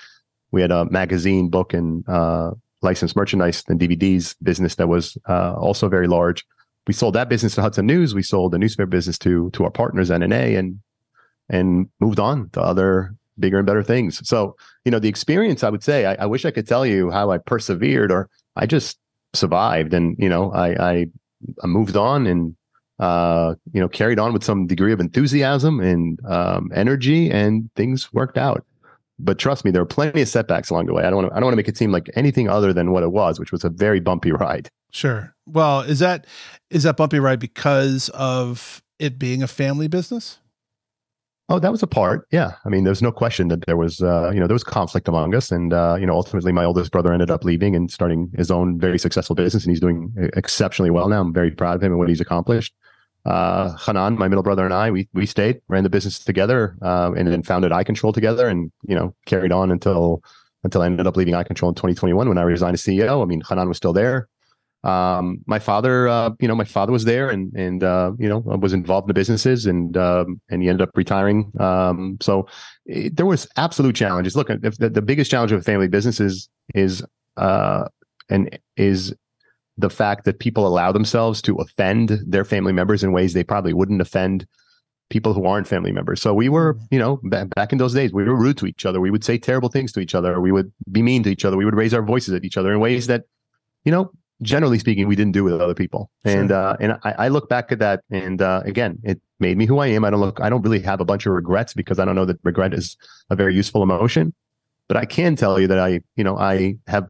[0.51, 5.55] We had a magazine, book, and uh, licensed merchandise and DVDs business that was uh,
[5.55, 6.45] also very large.
[6.87, 8.15] We sold that business to Hudson News.
[8.15, 10.81] We sold the newspaper business to to our partners NNA, and
[11.49, 14.27] and moved on to other bigger and better things.
[14.27, 17.11] So, you know, the experience, I would say, I, I wish I could tell you
[17.11, 18.99] how I persevered or I just
[19.33, 19.95] survived.
[19.95, 21.07] And, you know, I, I,
[21.63, 22.57] I moved on and,
[22.99, 28.13] uh, you know, carried on with some degree of enthusiasm and um, energy and things
[28.13, 28.65] worked out.
[29.19, 31.05] But trust me, there were plenty of setbacks along the way.
[31.05, 32.91] I don't want to, I don't want to make it seem like anything other than
[32.91, 34.69] what it was, which was a very bumpy ride.
[34.91, 35.35] Sure.
[35.47, 36.27] Well, is that,
[36.71, 40.39] is that bumpy ride because of it being a family business?
[41.51, 42.27] Oh, that was a part.
[42.31, 42.53] Yeah.
[42.65, 45.35] I mean, there's no question that there was, uh, you know, there was conflict among
[45.35, 45.51] us.
[45.51, 48.79] And, uh, you know, ultimately my oldest brother ended up leaving and starting his own
[48.79, 49.63] very successful business.
[49.65, 51.21] And he's doing exceptionally well now.
[51.21, 52.73] I'm very proud of him and what he's accomplished.
[53.25, 57.13] Uh, Hanan, my middle brother and I, we, we stayed, ran the business together, uh,
[57.17, 60.23] and then founded iControl together and, you know, carried on until,
[60.63, 63.23] until I ended up leaving iControl in 2021 when I resigned as CEO.
[63.23, 64.29] I mean, Hanan was still there
[64.85, 68.39] um, my father, uh, you know, my father was there and and uh, you know
[68.39, 71.51] was involved in the businesses and um, and he ended up retiring.
[71.59, 72.47] Um, so
[72.85, 74.37] it, there was absolute challenges.
[74.37, 77.03] Look, the, the biggest challenge of a family business is is
[77.39, 77.89] uh,
[78.29, 79.15] and is
[79.77, 83.73] the fact that people allow themselves to offend their family members in ways they probably
[83.73, 84.47] wouldn't offend
[85.11, 86.23] people who aren't family members.
[86.23, 86.85] So we were, mm-hmm.
[86.91, 89.01] you know, back in those days, we were rude to each other.
[89.01, 90.41] We would say terrible things to each other.
[90.41, 91.57] We would be mean to each other.
[91.57, 93.25] We would raise our voices at each other in ways that,
[93.85, 94.11] you know,
[94.43, 96.11] generally speaking, we didn't do with other people.
[96.27, 96.41] Sure.
[96.41, 99.67] And uh, and I, I, look back at that, and uh, again, it made me
[99.67, 100.05] who I am.
[100.05, 102.25] I don't look, I don't really have a bunch of regrets because I don't know
[102.25, 102.97] that regret is
[103.31, 104.35] a very useful emotion.
[104.89, 107.09] But I can tell you that I, you know, I have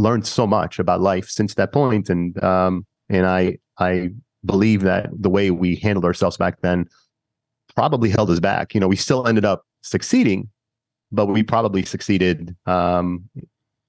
[0.00, 4.10] learned so much about life since that point, and um, and I I
[4.44, 6.88] believe that the way we handled ourselves back then
[7.74, 8.74] probably held us back.
[8.74, 10.48] You know, we still ended up succeeding,
[11.12, 13.28] but we probably succeeded um,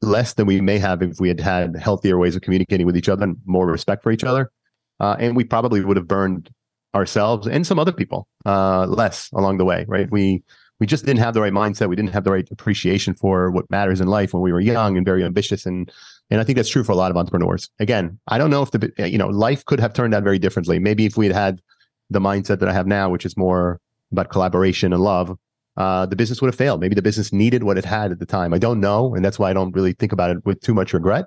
[0.02, 3.10] less than we may have if we had had healthier ways of communicating with each
[3.10, 4.52] other and more respect for each other.
[5.00, 6.50] Uh, and we probably would have burned
[6.94, 10.12] ourselves and some other people uh, less along the way, right?
[10.12, 10.44] We
[10.82, 11.90] we just didn't have the right mindset.
[11.90, 14.98] We didn't have the right appreciation for what matters in life when we were young
[14.98, 15.68] and very ambitious.
[15.68, 15.92] And
[16.32, 17.70] and I think that's true for a lot of entrepreneurs.
[17.80, 20.80] Again, I don't know if the you know life could have turned out very differently.
[20.80, 21.62] Maybe if we had had
[22.10, 23.80] the mindset that I have now, which is more
[24.12, 25.38] about collaboration and love,
[25.78, 26.82] uh, the business would have failed.
[26.82, 28.52] Maybe the business needed what it had at the time.
[28.52, 30.94] I don't know, and that's why I don't really think about it with too much
[30.94, 31.26] regret.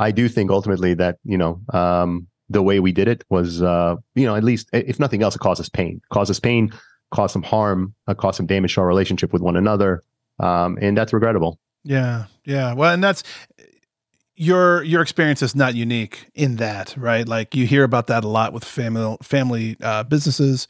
[0.00, 3.94] I do think ultimately that you know um, the way we did it was, uh,
[4.16, 6.72] you know, at least if nothing else, it caused us pain, us pain,
[7.10, 10.02] caused some harm, uh, caused some damage to our relationship with one another,
[10.40, 11.58] um, and that's regrettable.
[11.84, 12.72] Yeah, yeah.
[12.72, 13.22] Well, and that's
[14.36, 17.26] your your experience is not unique in that, right?
[17.26, 20.68] Like you hear about that a lot with family family uh, businesses.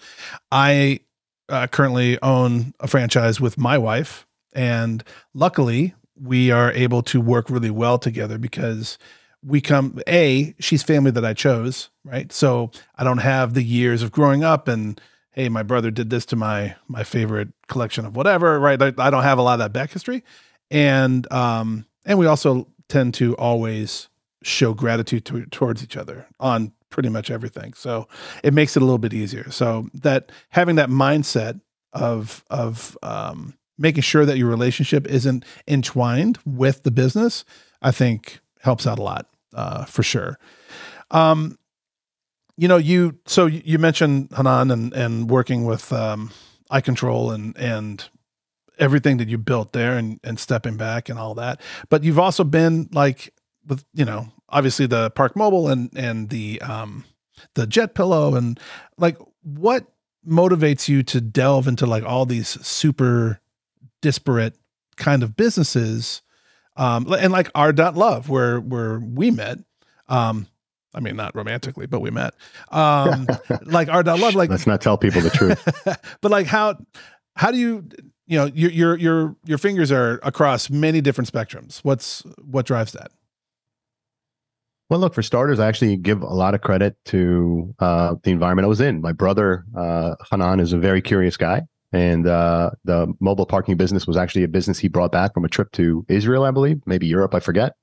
[0.53, 1.01] I
[1.49, 5.03] uh, currently own a franchise with my wife, and
[5.35, 8.99] luckily we are able to work really well together because
[9.42, 12.33] we come a she's family that I chose, right?
[12.33, 15.01] So I don't have the years of growing up and
[15.37, 18.81] hey, my brother did this to my my favorite collection of whatever, right?
[18.81, 20.25] I, I don't have a lot of that back history,
[20.70, 24.09] and um and we also tend to always
[24.42, 27.72] show gratitude to, towards each other on pretty much everything.
[27.75, 28.09] So
[28.42, 29.51] it makes it a little bit easier.
[29.51, 31.61] So that having that mindset
[31.92, 37.44] of of um, making sure that your relationship isn't entwined with the business,
[37.83, 40.38] I think helps out a lot uh, for sure.
[41.11, 41.59] Um,
[42.57, 46.31] you know, you so you mentioned Hanan and and working with um,
[46.83, 48.09] Control and and
[48.79, 51.61] everything that you built there and and stepping back and all that.
[51.88, 53.33] But you've also been like
[53.66, 57.05] with you know obviously the ParkMobile and and the um
[57.55, 58.59] the Jet Pillow and
[58.97, 59.87] like what
[60.27, 63.40] motivates you to delve into like all these super
[64.03, 64.55] disparate
[64.97, 66.23] kind of businesses
[66.77, 69.59] um and like our dot love where where we met
[70.09, 70.49] um
[70.97, 72.35] I mean, not romantically, but we met.
[72.71, 73.27] Um,
[73.63, 75.63] like our love, like let's not tell people the truth.
[76.21, 76.77] but like how
[77.37, 77.89] how do you
[78.27, 81.81] you know your your your your fingers are across many different spectrums.
[81.81, 83.13] What's what drives that?
[84.89, 88.65] Well, look, for starters, I actually give a lot of credit to uh, the environment
[88.65, 89.01] I was in.
[89.01, 91.63] My brother, uh, Hanan, is a very curious guy.
[91.93, 95.49] And uh, the mobile parking business was actually a business he brought back from a
[95.49, 97.75] trip to Israel, I believe, maybe Europe, I forget.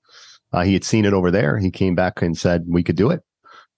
[0.53, 1.57] Uh, he had seen it over there.
[1.57, 3.21] He came back and said, we could do it.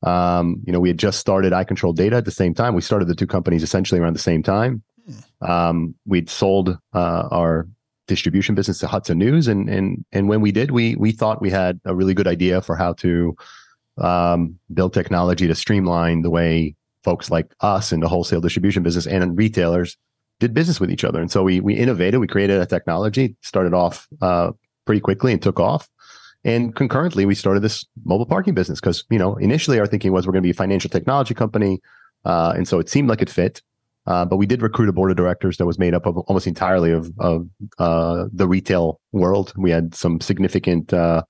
[0.04, 2.76] Um, you know, we had just started iControl Data at the same time.
[2.76, 4.84] We started the two companies essentially around the same time.
[5.06, 5.52] Hmm.
[5.52, 7.68] Um, we'd sold uh, our
[8.08, 11.50] distribution business to Hudson News, and and and when we did, we we thought we
[11.50, 13.36] had a really good idea for how to
[13.98, 19.06] um, build technology to streamline the way folks like us in the wholesale distribution business
[19.06, 19.96] and retailers
[20.40, 21.22] did business with each other.
[21.22, 24.52] And so we we innovated, we created a technology, started off uh,
[24.86, 25.88] pretty quickly and took off.
[26.46, 30.26] And concurrently, we started this mobile parking business because you know initially our thinking was
[30.26, 31.82] we're going to be a financial technology company,
[32.24, 33.62] uh, and so it seemed like it fit.
[34.08, 36.46] Uh, but we did recruit a board of directors that was made up of almost
[36.46, 39.52] entirely of, of uh, the retail world.
[39.58, 41.24] We had some significant uh,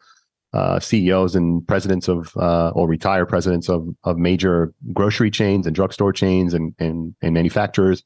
[0.52, 5.74] uh CEOs and presidents of, uh, or retired presidents of, of major grocery chains and
[5.74, 8.04] drugstore chains and, and, and manufacturers.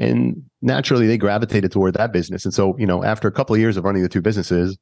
[0.00, 2.44] And naturally, they gravitated toward that business.
[2.44, 4.76] And so, you know, after a couple of years of running the two businesses,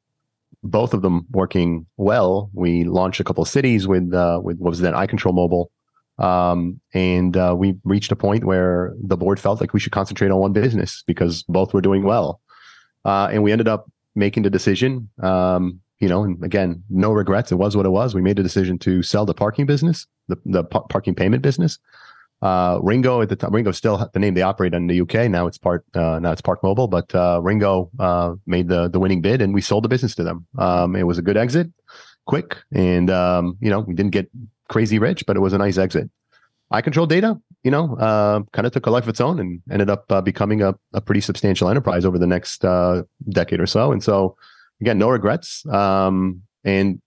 [0.63, 4.69] both of them working well, we launched a couple of cities with uh, with what
[4.69, 5.71] was then iControl Mobile
[6.19, 10.29] um, and uh, we reached a point where the board felt like we should concentrate
[10.29, 12.41] on one business because both were doing well.
[13.05, 17.51] Uh, and we ended up making the decision, um, you know, and again, no regrets.
[17.51, 18.13] It was what it was.
[18.13, 21.79] We made a decision to sell the parking business, the, the parking payment business.
[22.41, 25.29] Uh, RingGo at the time, RingGo still the name they operate in the UK.
[25.29, 29.21] Now it's part, uh, now it's ParkMobile, but uh, RingGo uh, made the the winning
[29.21, 30.47] bid, and we sold the business to them.
[30.57, 31.69] Um, it was a good exit,
[32.25, 34.29] quick, and um, you know we didn't get
[34.69, 36.09] crazy rich, but it was a nice exit.
[36.71, 39.89] iControl Data, you know, uh, kind of took a life of its own and ended
[39.89, 43.91] up uh, becoming a, a pretty substantial enterprise over the next uh, decade or so.
[43.91, 44.37] And so,
[44.79, 45.65] again, no regrets.
[45.67, 47.01] Um, and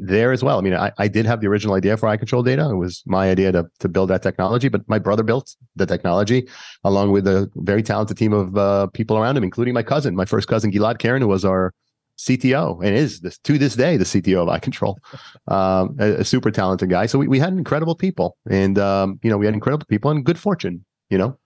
[0.00, 0.58] there as well.
[0.58, 2.70] I mean, I, I did have the original idea for iControl Data.
[2.70, 6.48] It was my idea to to build that technology, but my brother built the technology
[6.84, 10.24] along with a very talented team of uh, people around him, including my cousin, my
[10.24, 11.72] first cousin Gilad Karen, who was our
[12.18, 14.96] CTO and is this to this day the CTO of iControl,
[15.48, 17.06] um, a, a, super talented guy.
[17.06, 20.24] So we, we had incredible people, and um, you know we had incredible people and
[20.24, 20.84] good fortune.
[21.08, 21.38] You know,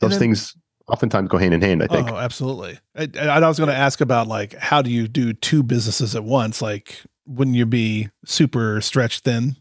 [0.00, 0.56] those then, things
[0.88, 1.82] oftentimes go hand in hand.
[1.82, 2.10] I think.
[2.10, 2.78] Oh, absolutely.
[2.96, 6.24] I, I was going to ask about like how do you do two businesses at
[6.24, 6.62] once?
[6.62, 9.56] Like, wouldn't you be super stretched thin?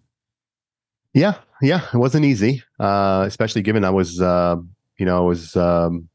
[1.14, 4.58] Yeah, yeah, it wasn't easy, uh, especially given I was, uh,
[4.98, 6.10] you know, I was um,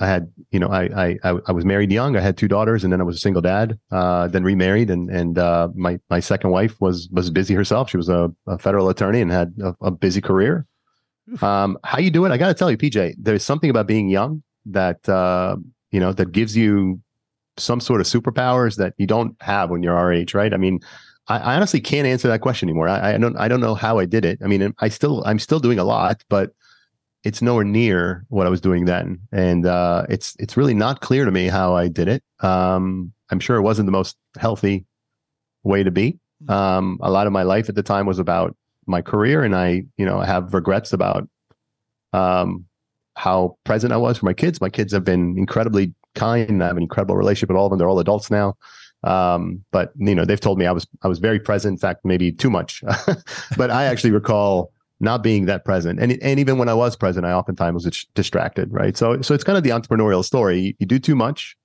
[0.00, 2.16] I had, you know, I, I, I was married young.
[2.16, 3.78] I had two daughters, and then I was a single dad.
[3.90, 7.90] Uh, then remarried, and and uh, my my second wife was was busy herself.
[7.90, 10.66] She was a, a federal attorney and had a, a busy career.
[11.42, 12.30] Um, how you do it?
[12.30, 15.56] I got to tell you, PJ, there's something about being young that uh,
[15.90, 17.00] you know that gives you
[17.58, 20.52] some sort of superpowers that you don't have when you're our age, right?
[20.52, 20.80] I mean,
[21.28, 22.88] I, I honestly can't answer that question anymore.
[22.88, 24.38] I, I don't I don't know how I did it.
[24.42, 26.50] I mean, I still I'm still doing a lot, but
[27.24, 31.24] it's nowhere near what I was doing then, and uh, it's it's really not clear
[31.24, 32.22] to me how I did it.
[32.40, 34.86] Um, I'm sure it wasn't the most healthy
[35.62, 36.18] way to be.
[36.46, 36.52] Hmm.
[36.52, 39.84] Um, a lot of my life at the time was about my career, and I,
[39.96, 41.28] you know, have regrets about
[42.12, 42.64] um,
[43.16, 44.60] how present I was for my kids.
[44.60, 46.62] My kids have been incredibly kind.
[46.62, 47.78] I have an incredible relationship with all of them.
[47.78, 48.56] They're all adults now.
[49.04, 51.74] Um, but you know, they've told me I was I was very present.
[51.74, 52.82] In fact, maybe too much.
[53.56, 56.00] but I actually recall not being that present.
[56.00, 58.96] And and even when I was present, I oftentimes was distracted, right?
[58.96, 60.58] So so it's kind of the entrepreneurial story.
[60.60, 61.56] You, you do too much,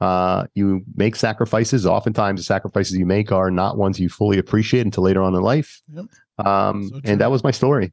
[0.00, 1.86] uh, you make sacrifices.
[1.86, 5.40] Oftentimes, the sacrifices you make are not ones you fully appreciate until later on in
[5.40, 5.80] life.
[5.92, 6.06] Yep.
[6.46, 7.92] Um, so and that was my story.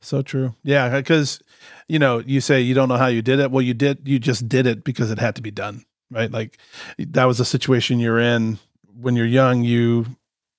[0.00, 0.54] So true.
[0.64, 1.40] Yeah, because
[1.88, 3.50] you know, you say you don't know how you did it.
[3.50, 4.06] Well, you did.
[4.06, 6.30] You just did it because it had to be done, right?
[6.30, 6.58] Like
[6.98, 8.58] that was a situation you're in
[9.00, 9.62] when you're young.
[9.62, 10.06] You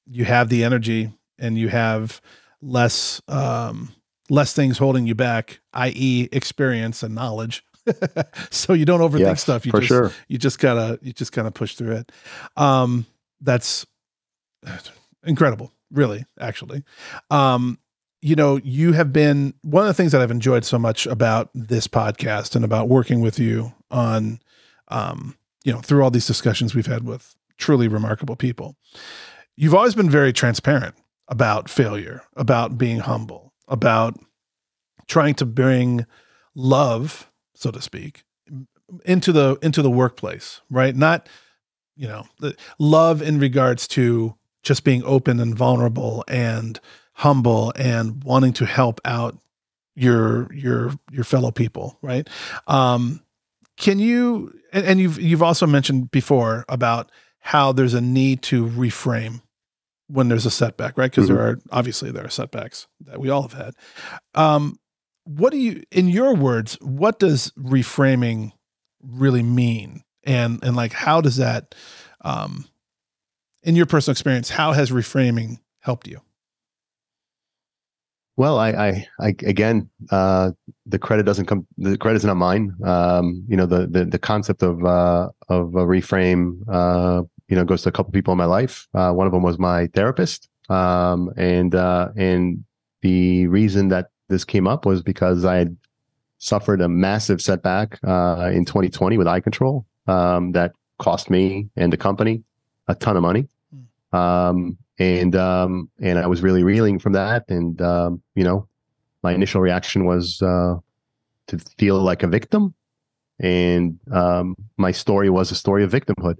[0.05, 2.21] you have the energy and you have
[2.61, 3.93] less um,
[4.29, 7.63] less things holding you back, i.e., experience and knowledge.
[8.49, 9.65] so you don't overthink yes, stuff.
[9.65, 10.11] You just, sure.
[10.27, 12.11] You just gotta you just kind of push through it.
[12.57, 13.05] Um,
[13.41, 13.85] that's
[15.23, 16.25] incredible, really.
[16.39, 16.83] Actually,
[17.29, 17.79] um,
[18.21, 21.49] you know, you have been one of the things that I've enjoyed so much about
[21.53, 24.39] this podcast and about working with you on
[24.89, 28.75] um, you know, through all these discussions we've had with truly remarkable people.
[29.55, 30.95] You've always been very transparent
[31.27, 34.17] about failure, about being humble, about
[35.07, 36.05] trying to bring
[36.55, 38.23] love, so to speak,
[39.05, 40.95] into the into the workplace, right?
[40.95, 41.27] Not
[41.95, 42.25] you know,
[42.79, 46.79] love in regards to just being open and vulnerable and
[47.19, 49.37] humble and wanting to help out
[49.93, 52.27] your your your fellow people, right?
[52.65, 53.21] Um,
[53.75, 58.65] can you and, and you've you've also mentioned before about how there's a need to
[58.67, 59.41] reframe
[60.07, 61.11] when there's a setback, right?
[61.11, 61.35] Because mm-hmm.
[61.35, 63.73] there are obviously there are setbacks that we all have had.
[64.33, 64.79] Um,
[65.25, 68.53] what do you, in your words, what does reframing
[69.01, 71.75] really mean, and and like how does that,
[72.21, 72.65] um,
[73.61, 76.21] in your personal experience, how has reframing helped you?
[78.39, 80.51] Well, I, I, I again, uh,
[80.85, 81.67] the credit doesn't come.
[81.77, 82.73] The credit is not mine.
[82.85, 87.65] Um, you know, the the the concept of uh, of a reframe, uh, you know,
[87.65, 88.87] goes to a couple people in my life.
[88.93, 92.63] Uh, one of them was my therapist, um, and uh, and
[93.01, 95.75] the reason that this came up was because I had
[96.37, 101.97] suffered a massive setback uh, in 2020 with iControl um, that cost me and the
[101.97, 102.45] company
[102.87, 103.49] a ton of money.
[104.11, 107.45] Um, and um, and I was really reeling from that.
[107.47, 108.67] And um, you know,
[109.23, 110.75] my initial reaction was uh,
[111.47, 112.73] to feel like a victim,
[113.39, 116.35] and um, my story was a story of victimhood.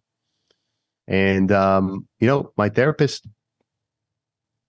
[1.07, 3.27] And um, you know, my therapist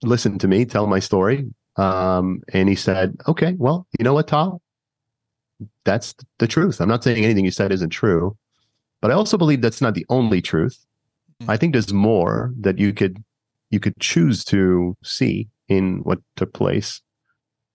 [0.03, 4.27] listened to me tell my story, um, and he said, "Okay, well, you know what,
[4.27, 4.61] Tal."
[5.85, 6.81] That's the truth.
[6.81, 8.35] I'm not saying anything you said isn't true,
[9.01, 10.83] but I also believe that's not the only truth.
[11.47, 13.23] I think there's more that you could
[13.69, 17.01] you could choose to see in what took place.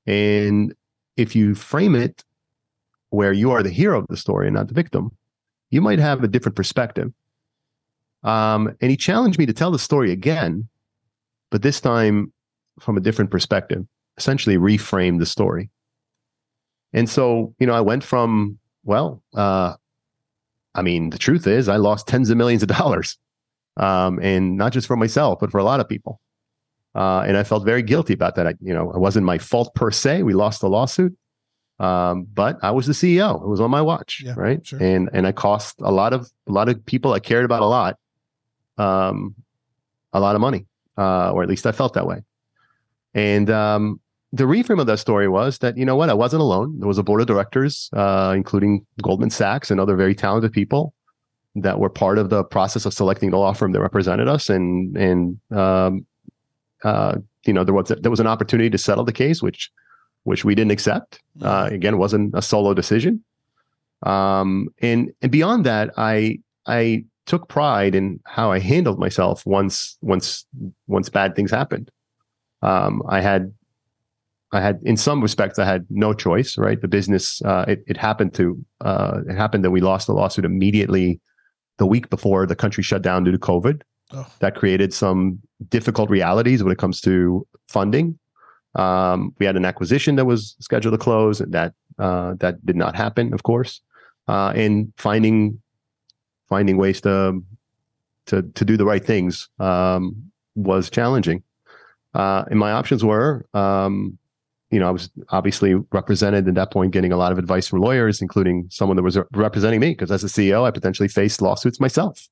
[0.07, 0.75] And
[1.17, 2.23] if you frame it
[3.11, 5.11] where you are the hero of the story and not the victim,
[5.71, 7.13] you might have a different perspective.
[8.23, 10.69] Um, and he challenged me to tell the story again,
[11.51, 12.33] but this time
[12.79, 13.87] from a different perspective,
[14.19, 15.71] essentially reframe the story.
[16.93, 19.75] And so, you know, I went from, well, uh,
[20.75, 23.17] I mean, the truth is, I lost tens of millions of dollars
[23.77, 26.21] um, and not just for myself, but for a lot of people.
[26.95, 28.47] Uh, and I felt very guilty about that.
[28.47, 30.23] I, you know, it wasn't my fault per se.
[30.23, 31.15] We lost the lawsuit,
[31.79, 33.43] um, but I was the CEO.
[33.43, 34.67] It was on my watch, yeah, right?
[34.67, 34.83] Sure.
[34.83, 37.67] And and I cost a lot of a lot of people I cared about a
[37.67, 37.99] lot,
[38.79, 39.35] um,
[40.15, 40.65] a lot of money,
[40.97, 42.23] uh, or at least I felt that way.
[43.13, 44.01] And um,
[44.33, 46.79] the reframe of that story was that you know what, I wasn't alone.
[46.79, 50.95] There was a board of directors, uh, including Goldman Sachs and other very talented people
[51.57, 54.97] that were part of the process of selecting the law firm that represented us, and
[54.97, 56.07] and um,
[56.85, 59.71] uh, you know there was there was an opportunity to settle the case, which
[60.25, 61.23] which we didn't accept.
[61.39, 61.47] Mm-hmm.
[61.47, 63.25] Uh, again, it wasn't a solo decision.
[64.03, 69.97] Um, and and beyond that, I I took pride in how I handled myself once
[70.03, 70.47] once
[70.87, 71.91] once bad things happened.
[72.63, 73.53] Um, I had
[74.53, 76.57] I had, in some respects, I had no choice.
[76.57, 80.13] Right, the business uh, it, it happened to uh, it happened that we lost the
[80.13, 81.21] lawsuit immediately
[81.79, 83.83] the week before the country shut down due to COVID.
[84.13, 84.27] Oh.
[84.39, 88.19] That created some difficult realities when it comes to funding.
[88.77, 92.77] Um, we had an acquisition that was scheduled to close, and that uh, that did
[92.77, 93.81] not happen, of course.
[94.29, 95.61] Uh, and finding
[96.49, 97.43] finding ways to
[98.27, 101.43] to to do the right things um, was challenging.
[102.15, 104.19] Uh, and my options were um,
[104.77, 107.81] you know, I was obviously represented at that point, getting a lot of advice from
[107.81, 111.81] lawyers, including someone that was representing me, because as a CEO, I potentially faced lawsuits
[111.81, 112.29] myself.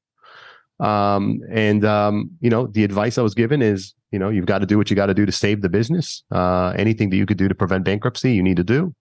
[0.78, 4.58] Um, and um, you know, the advice I was given is, you know, you've got
[4.58, 6.22] to do what you got to do to save the business.
[6.30, 8.94] Uh, anything that you could do to prevent bankruptcy, you need to do,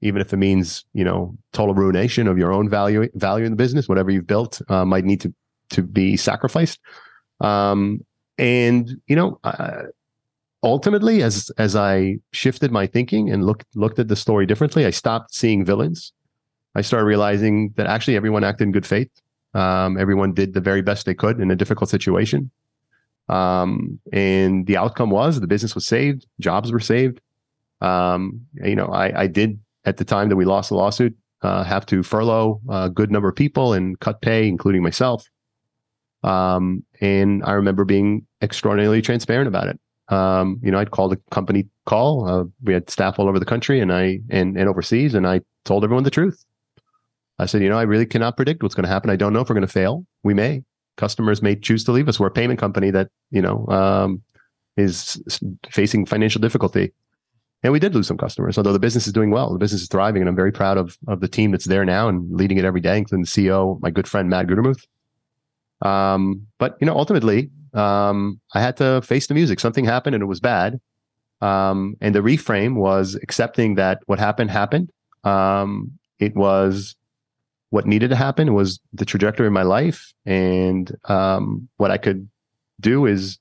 [0.00, 3.56] even if it means, you know, total ruination of your own value value in the
[3.56, 3.88] business.
[3.88, 5.32] Whatever you've built uh, might need to
[5.70, 6.80] to be sacrificed.
[7.38, 8.04] Um,
[8.36, 9.82] and you know, uh,
[10.62, 14.90] ultimately, as as I shifted my thinking and looked looked at the story differently, I
[14.90, 16.12] stopped seeing villains.
[16.74, 19.10] I started realizing that actually everyone acted in good faith.
[19.54, 22.50] Um, everyone did the very best they could in a difficult situation.
[23.28, 27.20] Um, and the outcome was the business was saved, jobs were saved.
[27.80, 31.64] Um, you know, I, I, did at the time that we lost the lawsuit uh,
[31.64, 35.24] have to furlough a good number of people and cut pay, including myself.
[36.22, 39.80] Um, and I remember being extraordinarily transparent about it
[40.10, 42.28] um, you know, I'd called a company call.
[42.28, 45.40] Uh, we had staff all over the country and I and, and overseas, and I
[45.64, 46.44] told everyone the truth.
[47.38, 49.08] I said, you know, I really cannot predict what's going to happen.
[49.08, 50.04] I don't know if we're going to fail.
[50.22, 50.62] We may.
[50.96, 52.20] Customers may choose to leave us.
[52.20, 54.22] We're a payment company that you know um,
[54.76, 55.22] is
[55.70, 56.92] facing financial difficulty,
[57.62, 59.50] and we did lose some customers, although the business is doing well.
[59.50, 62.08] The business is thriving, and I'm very proud of of the team that's there now
[62.08, 64.86] and leading it every day, including the CEO, my good friend Matt Gutermuth.
[65.80, 69.60] Um, but you know, ultimately, um, I had to face the music.
[69.60, 70.80] Something happened, and it was bad.
[71.40, 74.90] Um, and the reframe was accepting that what happened happened.
[75.24, 76.96] Um, it was
[77.70, 78.48] what needed to happen.
[78.48, 82.28] It was the trajectory of my life, and um, what I could
[82.80, 83.38] do is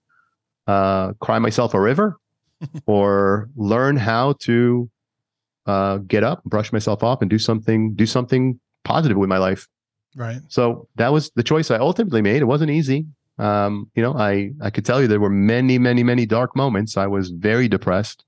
[0.67, 2.17] uh, cry myself a river
[2.85, 4.89] or learn how to
[5.65, 9.67] uh, get up, brush myself off, and do something do something positive with my life.
[10.15, 10.41] Right.
[10.47, 12.41] So that was the choice I ultimately made.
[12.41, 13.05] It wasn't easy.
[13.39, 16.97] Um, you know, I I could tell you there were many, many, many dark moments.
[16.97, 18.25] I was very depressed.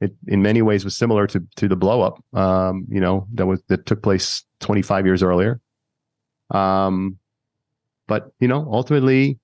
[0.00, 2.24] It in many ways was similar to to the blow up.
[2.34, 5.60] Um, you know, that was that took place 25 years earlier.
[6.50, 7.18] Um,
[8.06, 9.38] but you know, ultimately,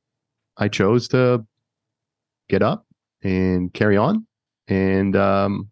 [0.57, 1.45] I chose to
[2.49, 2.87] get up
[3.23, 4.27] and carry on.
[4.69, 5.71] And um,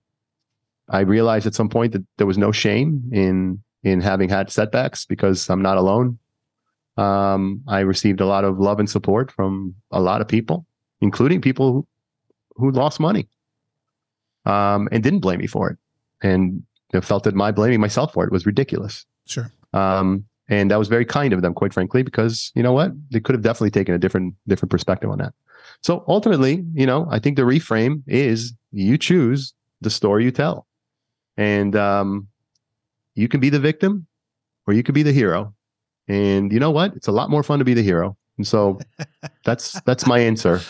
[0.89, 5.05] I realized at some point that there was no shame in in having had setbacks
[5.07, 6.19] because I'm not alone.
[6.97, 10.67] Um, I received a lot of love and support from a lot of people,
[11.01, 11.87] including people who,
[12.57, 13.29] who lost money
[14.45, 15.79] um, and didn't blame me for it,
[16.23, 16.63] and
[17.03, 19.05] felt that my blaming myself for it was ridiculous.
[19.27, 19.51] Sure.
[19.73, 23.19] Um, and that was very kind of them, quite frankly, because you know what, they
[23.19, 25.33] could have definitely taken a different different perspective on that.
[25.83, 30.67] So ultimately, you know, I think the reframe is you choose the story you tell.
[31.37, 32.29] And um,
[33.15, 34.07] you can be the victim
[34.67, 35.55] or you could be the hero.
[36.09, 36.95] And you know what?
[36.95, 38.17] It's a lot more fun to be the hero.
[38.37, 38.79] And so
[39.45, 40.61] that's that's my answer.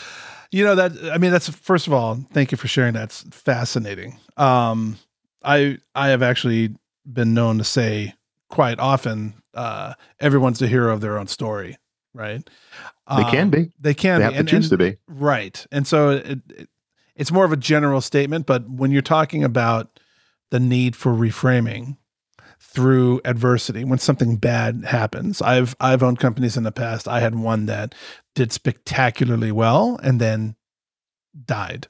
[0.51, 3.05] You know that I mean that's first of all, thank you for sharing that.
[3.05, 4.19] It's fascinating.
[4.37, 4.99] Um
[5.43, 6.75] I I have actually
[7.11, 8.15] been known to say
[8.49, 11.77] quite often uh everyone's the hero of their own story
[12.15, 12.49] right?
[13.15, 13.59] They can be.
[13.59, 14.33] Um, they can they be.
[14.33, 14.97] have and, to choose and, to be.
[15.09, 15.67] Right.
[15.71, 16.69] And so it, it,
[17.17, 20.01] it's more of a general statement, but when you're talking about
[20.51, 21.97] the need for reframing
[22.67, 27.07] through adversity, when something bad happens, I've I've owned companies in the past.
[27.07, 27.95] I had one that
[28.35, 30.57] did spectacularly well and then
[31.45, 31.87] died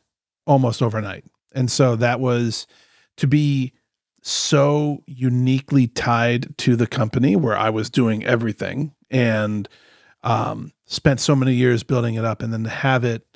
[0.46, 1.24] almost overnight.
[1.52, 2.66] And so that was
[3.16, 3.72] to be
[4.22, 9.68] so uniquely tied to the company where I was doing everything and
[10.22, 13.26] um, spent so many years building it up and then to have it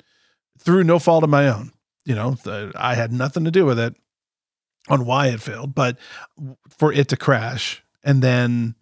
[0.59, 1.71] through no fault of my own.
[2.05, 3.95] You know, the, I had nothing to do with it
[4.89, 5.97] on why it failed, but
[6.77, 8.75] for it to crash and then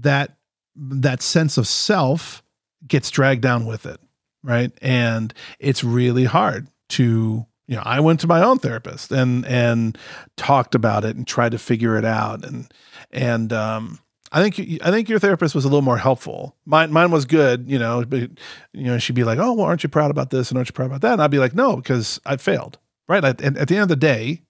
[0.00, 0.36] that
[0.74, 2.42] that sense of self
[2.86, 4.00] gets dragged down with it,
[4.42, 4.72] right?
[4.80, 9.96] And it's really hard to you know, I went to my own therapist and and
[10.36, 12.72] talked about it and tried to figure it out and
[13.10, 13.98] and um
[14.34, 16.56] I think I think your therapist was a little more helpful.
[16.64, 18.30] Mine mine was good, you know, but
[18.72, 20.72] you know she'd be like, "Oh, well, aren't you proud about this and aren't you
[20.72, 22.78] proud about that?" And I'd be like, "No, because I failed."
[23.08, 23.22] Right?
[23.22, 24.42] And at the end of the day,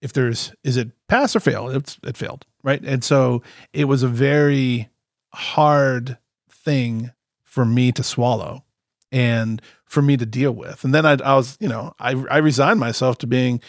[0.00, 2.82] if there's is it pass or fail, it's it failed, right?
[2.82, 3.42] And so
[3.72, 4.88] it was a very
[5.32, 6.18] hard
[6.50, 7.12] thing
[7.44, 8.64] for me to swallow
[9.12, 10.84] and for me to deal with.
[10.84, 13.60] And then I, I was, you know, I, I resigned myself to being,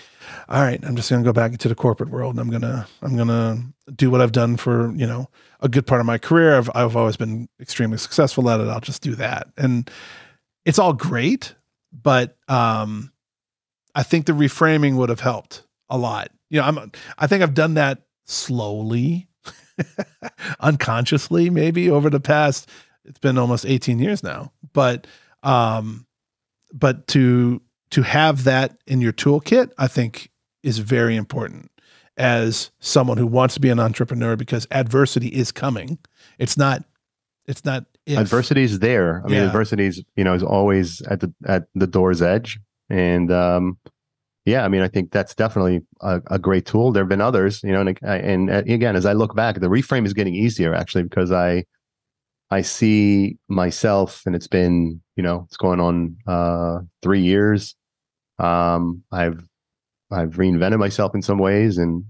[0.49, 2.63] all right, I'm just going to go back into the corporate world and I'm going
[2.63, 5.30] to, I'm going to do what I've done for, you know,
[5.61, 6.57] a good part of my career.
[6.57, 8.67] I've, I've always been extremely successful at it.
[8.67, 9.47] I'll just do that.
[9.57, 9.89] And
[10.65, 11.53] it's all great,
[11.93, 13.11] but, um,
[13.93, 16.31] I think the reframing would have helped a lot.
[16.49, 19.27] You know, I'm, I think I've done that slowly,
[20.59, 22.69] unconsciously, maybe over the past,
[23.05, 25.07] it's been almost 18 years now, but,
[25.43, 26.05] um,
[26.73, 30.29] but to to have that in your toolkit, I think
[30.63, 31.71] is very important
[32.17, 35.97] as someone who wants to be an entrepreneur because adversity is coming.
[36.39, 36.83] It's not
[37.45, 38.17] it's not if.
[38.17, 39.21] adversity is there.
[39.23, 39.45] I mean, yeah.
[39.45, 42.59] adversity is you know is always at the at the door's edge,
[42.89, 43.77] and um,
[44.47, 46.93] yeah, I mean, I think that's definitely a, a great tool.
[46.93, 50.05] There have been others, you know, and, and again, as I look back, the reframe
[50.05, 51.65] is getting easier actually because I
[52.49, 57.75] I see myself, and it's been, you know, it's going on uh, three years.
[58.39, 59.43] Um, I've
[60.11, 62.05] I've reinvented myself in some ways, and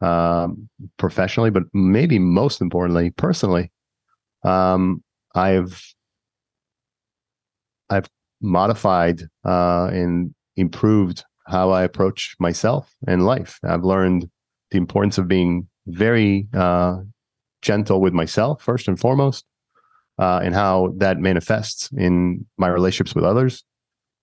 [0.00, 3.72] um, professionally, but maybe most importantly, personally,
[4.44, 5.02] um,
[5.34, 5.82] I've
[7.90, 8.08] I've
[8.40, 13.58] modified uh, and improved how I approach myself and life.
[13.64, 14.28] I've learned
[14.70, 16.98] the importance of being very uh,
[17.62, 19.44] gentle with myself first and foremost,
[20.18, 23.64] uh, and how that manifests in my relationships with others.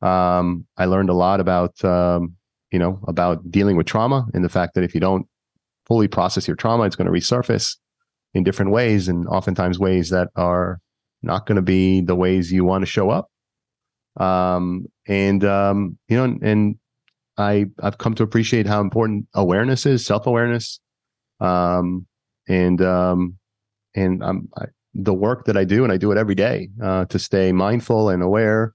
[0.01, 2.36] Um, I learned a lot about, um,
[2.72, 5.28] you know, about dealing with trauma and the fact that if you don't
[5.86, 7.78] fully process your trauma, it's going to resurface
[8.34, 10.80] in different ways and oftentimes ways that are
[11.22, 13.30] not going to be the ways you want to show up.
[14.17, 16.78] Um, and, um, you know, and
[17.41, 20.79] I I've come to appreciate how important awareness is, self awareness,
[21.39, 22.05] um,
[22.47, 23.37] and um,
[23.95, 27.19] and I, the work that I do, and I do it every day uh, to
[27.19, 28.73] stay mindful and aware.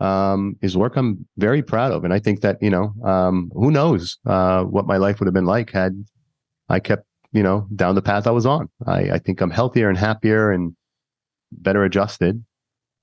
[0.00, 3.70] Um, is work I'm very proud of, and I think that you know, um, who
[3.70, 6.04] knows uh, what my life would have been like had
[6.68, 8.68] I kept you know down the path I was on.
[8.86, 10.74] I, I think I'm healthier and happier and
[11.52, 12.44] better adjusted.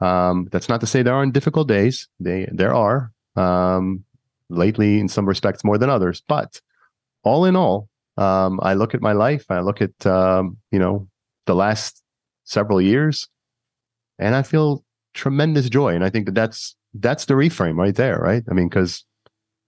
[0.02, 2.08] Um, that's not to say there aren't difficult days.
[2.20, 3.12] They there are.
[3.36, 4.04] Um,
[4.50, 6.22] lately in some respects more than others.
[6.28, 6.62] But
[7.24, 11.08] all in all, um, I look at my life, I look at um, you know
[11.46, 12.04] the last
[12.44, 13.28] several years,
[14.18, 14.84] and I feel
[15.14, 15.96] tremendous joy.
[15.96, 18.44] And I think that that's that's the reframe right there, right?
[18.50, 19.06] I mean, because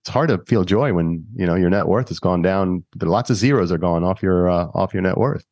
[0.04, 2.84] it's hard to feel joy when you know your net worth has gone down.
[3.02, 5.46] Lots of zeros are gone off your uh, off your net worth.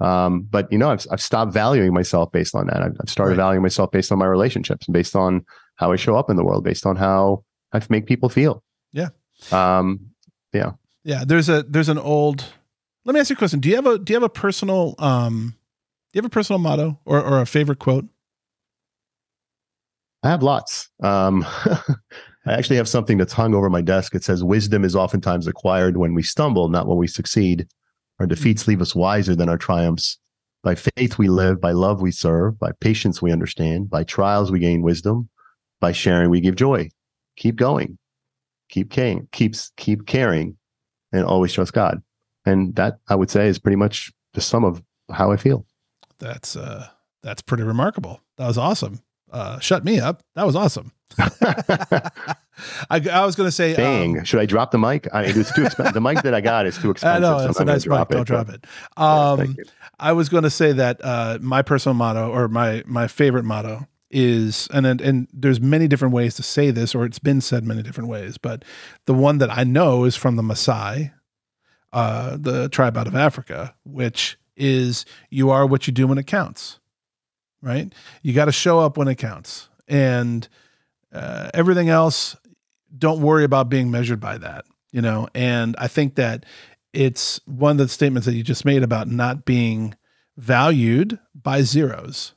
[0.00, 2.82] Um, but you know, I've I've stopped valuing myself based on that.
[2.82, 3.44] I've, I've started right.
[3.44, 5.44] valuing myself based on my relationships, based on
[5.76, 8.62] how I show up in the world, based on how I make people feel.
[8.92, 9.08] Yeah.
[9.50, 10.12] Um,
[10.52, 10.72] yeah.
[11.04, 11.24] Yeah.
[11.26, 12.44] There's a there's an old.
[13.04, 13.60] Let me ask you a question.
[13.60, 15.56] Do you have a do you have a personal um,
[16.12, 18.06] do you have a personal motto or or a favorite quote?
[20.22, 20.88] I have lots.
[21.02, 21.44] Um,
[22.44, 24.14] I actually have something that's hung over my desk.
[24.14, 27.66] It says, "Wisdom is oftentimes acquired when we stumble, not when we succeed.
[28.20, 30.18] Our defeats leave us wiser than our triumphs.
[30.62, 34.60] By faith we live, by love we serve, by patience we understand, by trials we
[34.60, 35.28] gain wisdom,
[35.80, 36.88] by sharing we give joy.
[37.36, 37.98] Keep going
[38.72, 40.56] keep caring, keeps keep caring,
[41.12, 42.02] and always trust God.
[42.44, 45.64] And that I would say is pretty much the sum of how I feel.
[46.18, 46.88] That's uh
[47.22, 48.20] that's pretty remarkable.
[48.38, 49.00] That was awesome.
[49.30, 50.22] Uh, shut me up.
[50.34, 50.92] That was awesome.
[51.18, 52.12] I,
[52.90, 55.08] I, was going to say, dang, um, should I drop the mic?
[55.12, 55.94] I, it's too expensive.
[55.94, 57.24] the mic that I got is too expensive.
[57.24, 58.08] I know, it's so a nice mic.
[58.08, 58.66] Don't drop it.
[58.98, 59.64] Um, yeah,
[59.98, 63.86] I was going to say that uh, my personal motto or my my favorite motto
[64.12, 67.82] is and, and there's many different ways to say this or it's been said many
[67.82, 68.64] different ways but
[69.06, 71.10] the one that i know is from the Masai,
[71.92, 76.26] uh, the tribe out of africa which is you are what you do when it
[76.26, 76.78] counts
[77.64, 77.94] right?
[78.22, 79.68] You got to show up when it counts.
[79.86, 80.48] And
[81.12, 82.34] uh, everything else
[82.98, 85.28] don't worry about being measured by that you know?
[85.34, 86.44] And i think that
[86.92, 89.94] it's one of the statements that you just made about not being
[90.36, 92.34] valued by zeros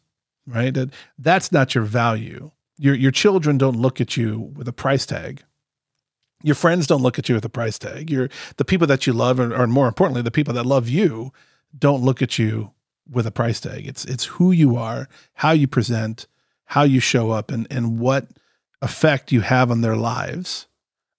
[0.47, 0.73] right?
[0.73, 2.51] That that's not your value.
[2.77, 5.43] Your your children don't look at you with a price tag.
[6.43, 8.09] Your friends don't look at you with a price tag.
[8.09, 11.31] Your the people that you love, or, or more importantly, the people that love you,
[11.77, 12.71] don't look at you
[13.09, 13.87] with a price tag.
[13.87, 16.27] It's it's who you are, how you present,
[16.65, 18.27] how you show up, and and what
[18.81, 20.67] effect you have on their lives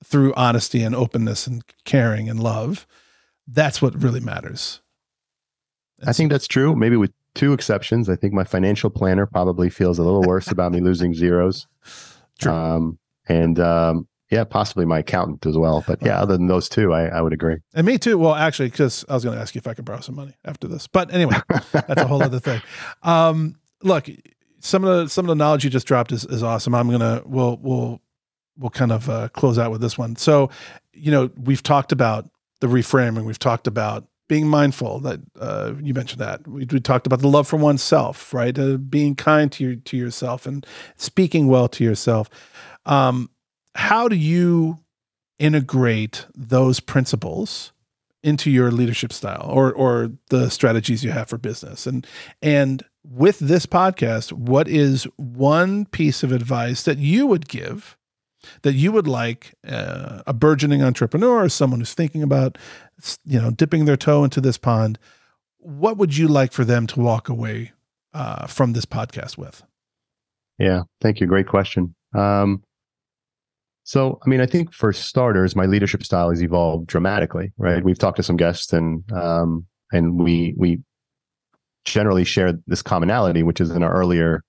[0.05, 2.87] through honesty and openness and caring and love.
[3.49, 4.81] That's what really matters.
[6.07, 6.77] I think that's true.
[6.77, 8.09] Maybe with two exceptions.
[8.09, 11.69] I think my financial planner probably feels a little worse about me losing zeros.
[12.41, 12.53] True.
[12.53, 15.85] Um, and um, yeah, possibly my accountant as well.
[15.87, 17.59] But yeah, other than those two, I, I would agree.
[17.75, 18.19] And me too.
[18.19, 20.35] Well, actually, because I was going to ask you if I could borrow some money
[20.45, 20.87] after this.
[20.87, 21.37] But anyway,
[21.73, 22.61] that's a whole other thing.
[23.03, 24.09] Um, look,
[24.59, 26.75] some of the some of the knowledge you just dropped is, is awesome.
[26.75, 28.01] I'm gonna we'll we'll
[28.59, 30.17] we'll kind of uh, close out with this one.
[30.17, 30.51] So,
[30.93, 32.29] you know, we've talked about
[32.61, 33.25] the reframing.
[33.25, 36.47] We've talked about being mindful that uh, you mentioned that.
[36.47, 38.59] We, we, talked about the love for oneself right?
[38.59, 40.67] Uh, being kind to your, to yourself and
[40.97, 42.29] speaking well to yourself.
[42.85, 43.31] Um,
[43.75, 44.79] how do you
[45.39, 47.73] integrate those principles
[48.23, 51.87] into your leadership style or or the strategies you have for business?
[51.87, 52.07] And
[52.43, 57.97] and with this podcast what is one piece of advice that you would give
[58.63, 62.59] that you would like uh, a burgeoning entrepreneur or someone who's thinking about
[63.25, 64.99] you know, dipping their toe into this pond,
[65.59, 67.73] what would you like for them to walk away
[68.15, 69.63] uh, from this podcast with?
[70.59, 71.27] Yeah, thank you.
[71.27, 71.95] Great question.
[72.15, 72.63] Um,
[73.85, 77.53] so, I mean, I think for starters, my leadership style has evolved dramatically.
[77.57, 77.85] Right?
[77.85, 80.81] We've talked to some guests, and um, and we we
[81.85, 84.43] generally share this commonality, which is in our earlier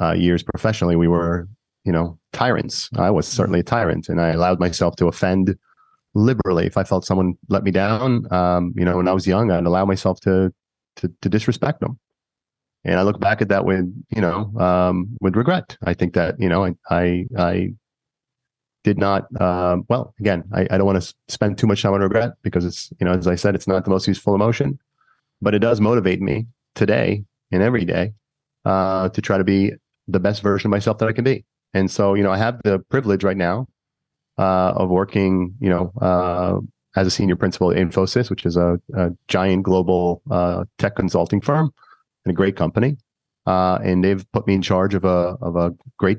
[0.00, 1.48] uh, years professionally, we were,
[1.84, 2.88] you know, tyrants.
[2.96, 5.56] I was certainly a tyrant, and I allowed myself to offend
[6.18, 6.66] liberally.
[6.66, 9.66] If I felt someone let me down, um, you know, when I was young, I'd
[9.66, 10.52] allow myself to
[10.96, 11.98] to, to disrespect them.
[12.84, 15.76] And I look back at that with, you know, um, with regret.
[15.84, 17.72] I think that, you know, I I, I
[18.84, 19.26] did not.
[19.40, 22.64] Uh, well, again, I, I don't want to spend too much time on regret because
[22.64, 24.78] it's, you know, as I said, it's not the most useful emotion,
[25.40, 28.12] but it does motivate me today and every day
[28.64, 29.72] uh, to try to be
[30.06, 31.44] the best version of myself that I can be.
[31.74, 33.68] And so, you know, I have the privilege right now
[34.38, 36.58] uh, of working, you know, uh,
[36.96, 41.40] as a senior principal at Infosys, which is a, a giant global uh, tech consulting
[41.40, 41.72] firm
[42.24, 42.96] and a great company.
[43.46, 46.18] Uh, and they've put me in charge of a of a great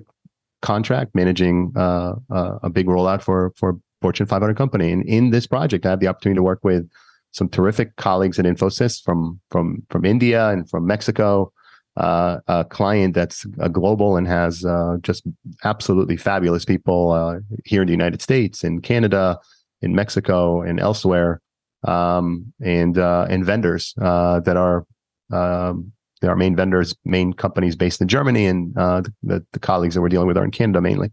[0.62, 4.92] contract managing uh, uh, a big rollout for for Fortune 500 company.
[4.92, 6.90] And in this project, I have the opportunity to work with
[7.32, 11.52] some terrific colleagues at Infosys from from from India and from Mexico.
[12.00, 15.28] Uh, a client that's a global and has uh, just
[15.66, 19.38] absolutely fabulous people uh, here in the United States, in Canada,
[19.82, 21.42] in Mexico, and elsewhere,
[21.86, 24.86] um, and uh, and vendors uh, that are
[25.34, 25.92] um,
[26.24, 30.10] our main vendors, main companies based in Germany, and uh, the, the colleagues that we're
[30.10, 31.12] dealing with are in Canada mainly.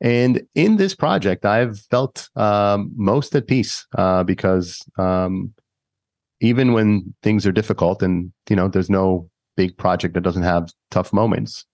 [0.00, 5.54] And in this project, I've felt um, most at peace uh, because um,
[6.40, 10.70] even when things are difficult, and you know, there's no big project that doesn't have
[10.90, 11.64] tough moments,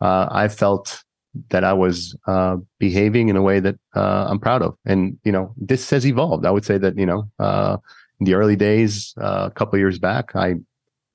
[0.00, 1.02] uh, I felt
[1.48, 4.76] that I was uh, behaving in a way that uh, I'm proud of.
[4.84, 6.44] And you know, this has evolved.
[6.44, 7.78] I would say that you know, uh,
[8.20, 10.56] in the early days, uh, a couple years back, I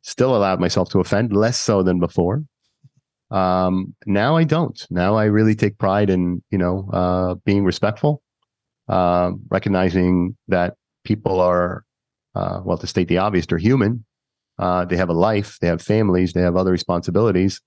[0.01, 2.43] still allowed myself to offend, less so than before.
[3.29, 4.85] Um, now I don't.
[4.89, 8.21] Now I really take pride in, you know, uh, being respectful,
[8.87, 11.83] recognizing that people are,
[12.33, 14.05] well, to state the obvious, they're human.
[14.59, 17.61] Uh, they have a life, they have families, they have other responsibilities.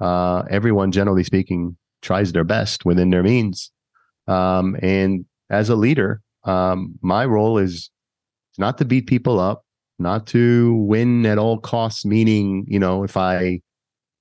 [0.00, 3.70] Uh, everyone, generally speaking, tries their best within their means.
[4.26, 7.90] Um, and as a leader, um, my role is
[8.58, 9.64] not to beat people up,
[9.98, 13.60] not to win at all costs, meaning, you know, if I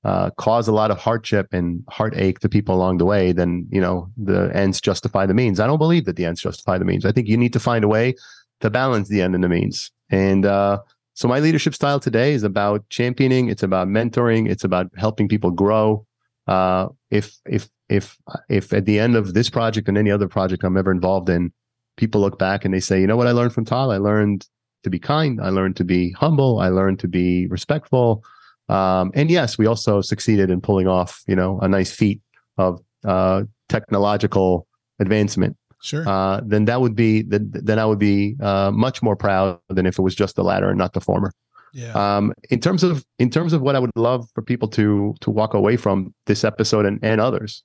[0.03, 3.80] uh, cause a lot of hardship and heartache to people along the way, then you
[3.80, 5.59] know the ends justify the means.
[5.59, 7.05] I don't believe that the ends justify the means.
[7.05, 8.16] I think you need to find a way
[8.59, 9.91] to balance the end and the means.
[10.09, 10.80] And uh,
[11.14, 13.49] so my leadership style today is about championing.
[13.49, 14.49] It's about mentoring.
[14.49, 16.05] It's about helping people grow.
[16.47, 18.18] Uh, if if if
[18.49, 21.53] if at the end of this project and any other project I'm ever involved in,
[21.97, 23.91] people look back and they say, you know what I learned from Tal?
[23.91, 24.47] I learned
[24.84, 25.39] to be kind.
[25.41, 26.59] I learned to be humble.
[26.59, 28.24] I learned to be respectful.
[28.70, 32.22] Um, and yes, we also succeeded in pulling off, you know, a nice feat
[32.57, 34.68] of uh, technological
[34.99, 35.57] advancement.
[35.84, 36.07] Sure.
[36.07, 39.86] Uh, then that would be then, then I would be uh, much more proud than
[39.86, 41.34] if it was just the latter and not the former.
[41.73, 41.91] Yeah.
[41.91, 45.29] Um, in terms of in terms of what I would love for people to to
[45.29, 47.63] walk away from this episode and, and others,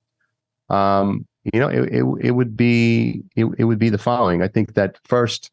[0.68, 4.42] um, you know, it, it, it would be it, it would be the following.
[4.42, 5.52] I think that first,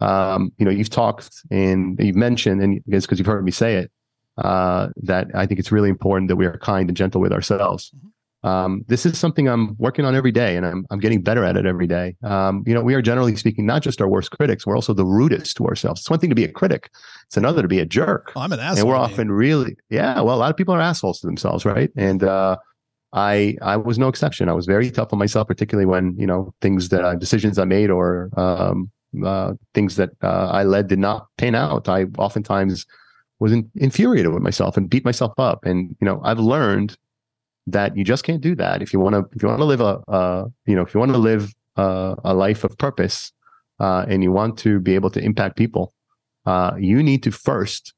[0.00, 3.90] um, you know, you've talked and you've mentioned, and because you've heard me say it,
[4.38, 7.90] uh, that I think it's really important that we are kind and gentle with ourselves.
[7.90, 8.08] Mm-hmm.
[8.46, 11.56] Um, this is something I'm working on every day, and I'm I'm getting better at
[11.56, 12.14] it every day.
[12.22, 15.04] Um, you know, we are generally speaking not just our worst critics; we're also the
[15.04, 16.02] rudest to ourselves.
[16.02, 16.90] It's one thing to be a critic;
[17.26, 18.32] it's another to be a jerk.
[18.36, 18.78] Oh, I'm an asshole.
[18.78, 20.20] And we're often really, yeah.
[20.20, 21.90] Well, a lot of people are assholes to themselves, right?
[21.96, 22.56] And uh,
[23.12, 24.48] I I was no exception.
[24.48, 27.64] I was very tough on myself, particularly when you know things that uh, decisions I
[27.64, 28.92] made or um,
[29.24, 31.88] uh, things that uh, I led did not pan out.
[31.88, 32.86] I oftentimes
[33.40, 35.64] was in, infuriated with myself and beat myself up.
[35.64, 36.96] And you know, I've learned
[37.66, 39.24] that you just can't do that if you want to.
[39.34, 42.14] If you want to live a, uh, you know, if you want to live a,
[42.24, 43.32] a life of purpose,
[43.80, 45.92] uh, and you want to be able to impact people,
[46.46, 47.92] uh, you need to first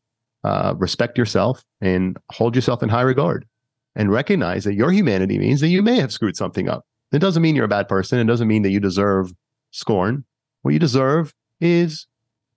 [0.44, 3.46] uh, respect yourself and hold yourself in high regard,
[3.94, 6.84] and recognize that your humanity means that you may have screwed something up.
[7.12, 8.18] It doesn't mean you're a bad person.
[8.18, 9.32] It doesn't mean that you deserve
[9.70, 10.24] scorn.
[10.62, 12.06] What you deserve is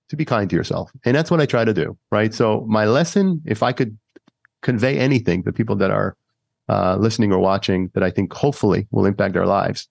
[0.10, 0.92] to be kind to yourself.
[1.06, 2.34] And that's what I try to do, right?
[2.34, 3.98] So my lesson, if I could
[4.62, 6.18] convey anything to people that are
[6.72, 9.90] uh, listening or watching that I think hopefully will impact their lives,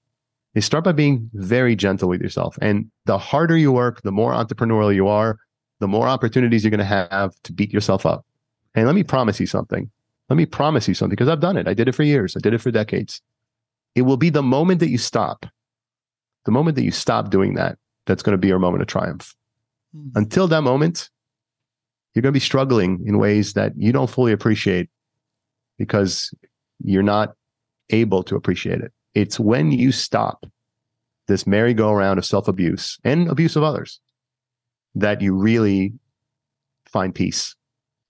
[0.55, 2.57] is start by being very gentle with yourself.
[2.63, 5.39] And the harder you work, the more entrepreneurial you are,
[5.81, 8.25] the more opportunities you're going to have to beat yourself up.
[8.75, 9.91] And let me promise you something.
[10.31, 11.69] Let me promise you something because I've done it.
[11.69, 12.35] I did it for years.
[12.35, 13.21] I did it for decades.
[13.95, 15.45] It will be the moment that you stop,
[16.47, 17.77] the moment that you stop doing that,
[18.07, 19.35] that's going to be your moment of triumph.
[19.95, 20.17] Mm-hmm.
[20.17, 21.11] Until that moment,
[22.15, 24.89] you're going to be struggling in ways that you don't fully appreciate
[25.77, 26.33] because
[26.83, 27.35] you're not
[27.91, 28.93] able to appreciate it.
[29.15, 30.47] It's when you stop
[31.27, 34.01] this merry-go-round of self-abuse and abuse of others
[34.95, 35.93] that you really
[36.87, 37.55] find peace.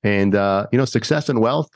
[0.02, 1.70] And uh, you know, success and wealth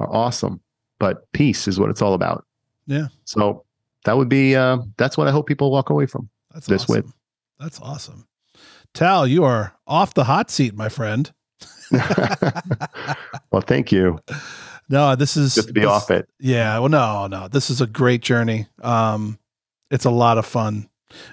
[0.00, 0.60] are awesome,
[0.98, 2.46] but peace is what it's all about.
[2.86, 3.08] Yeah.
[3.24, 3.64] So
[4.04, 6.94] that would be uh, that's what I hope people walk away from that's this awesome.
[6.94, 7.14] with.
[7.60, 8.26] That's awesome.
[8.94, 11.30] Tal, you are off the hot seat, my friend.
[11.90, 14.18] well, thank you.
[14.88, 16.28] No, this is just to be this, off it.
[16.38, 16.78] Yeah.
[16.78, 18.66] Well, no, no, this is a great journey.
[18.82, 19.38] Um,
[19.90, 20.88] it's a lot of fun.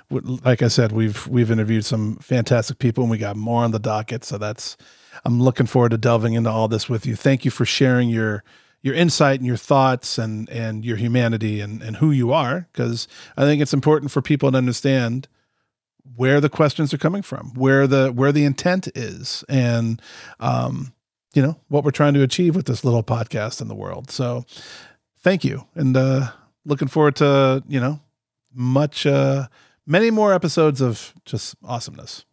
[0.10, 3.80] Like I said, we've we've interviewed some fantastic people, and we got more on the
[3.80, 4.24] docket.
[4.24, 4.78] So that's
[5.26, 7.16] I'm looking forward to delving into all this with you.
[7.16, 8.44] Thank you for sharing your
[8.82, 13.08] your insight and your thoughts and and your humanity and and who you are, because
[13.36, 15.28] I think it's important for people to understand
[16.16, 20.02] where the questions are coming from, where the where the intent is, and
[20.40, 20.94] um,
[21.36, 24.10] you know what we're trying to achieve with this little podcast in the world.
[24.10, 24.46] So,
[25.20, 26.32] thank you, and uh,
[26.66, 28.00] looking forward to you know
[28.54, 29.48] much uh,
[29.86, 32.26] many more episodes of just awesomeness.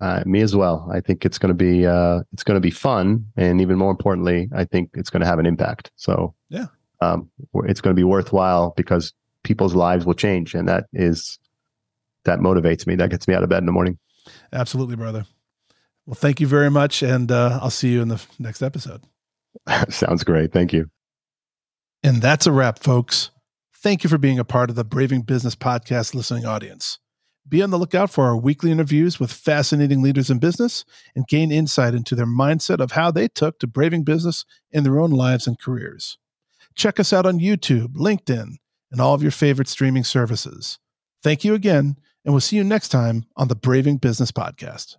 [0.00, 0.90] Uh, me as well.
[0.92, 3.90] I think it's going to be uh, it's going to be fun, and even more
[3.90, 5.90] importantly, I think it's going to have an impact.
[5.96, 6.66] So yeah,
[7.00, 7.30] um,
[7.64, 11.38] it's going to be worthwhile because people's lives will change, and that is
[12.24, 12.94] that motivates me.
[12.94, 13.98] That gets me out of bed in the morning.
[14.52, 15.24] Absolutely, brother.
[16.06, 19.02] Well, thank you very much, and uh, I'll see you in the next episode.
[19.88, 20.52] Sounds great.
[20.52, 20.90] Thank you.
[22.02, 23.30] And that's a wrap, folks.
[23.76, 26.98] Thank you for being a part of the Braving Business podcast listening audience.
[27.48, 30.84] Be on the lookout for our weekly interviews with fascinating leaders in business
[31.16, 35.00] and gain insight into their mindset of how they took to braving business in their
[35.00, 36.18] own lives and careers.
[36.74, 38.56] Check us out on YouTube, LinkedIn,
[38.92, 40.78] and all of your favorite streaming services.
[41.22, 44.96] Thank you again, and we'll see you next time on the Braving Business Podcast.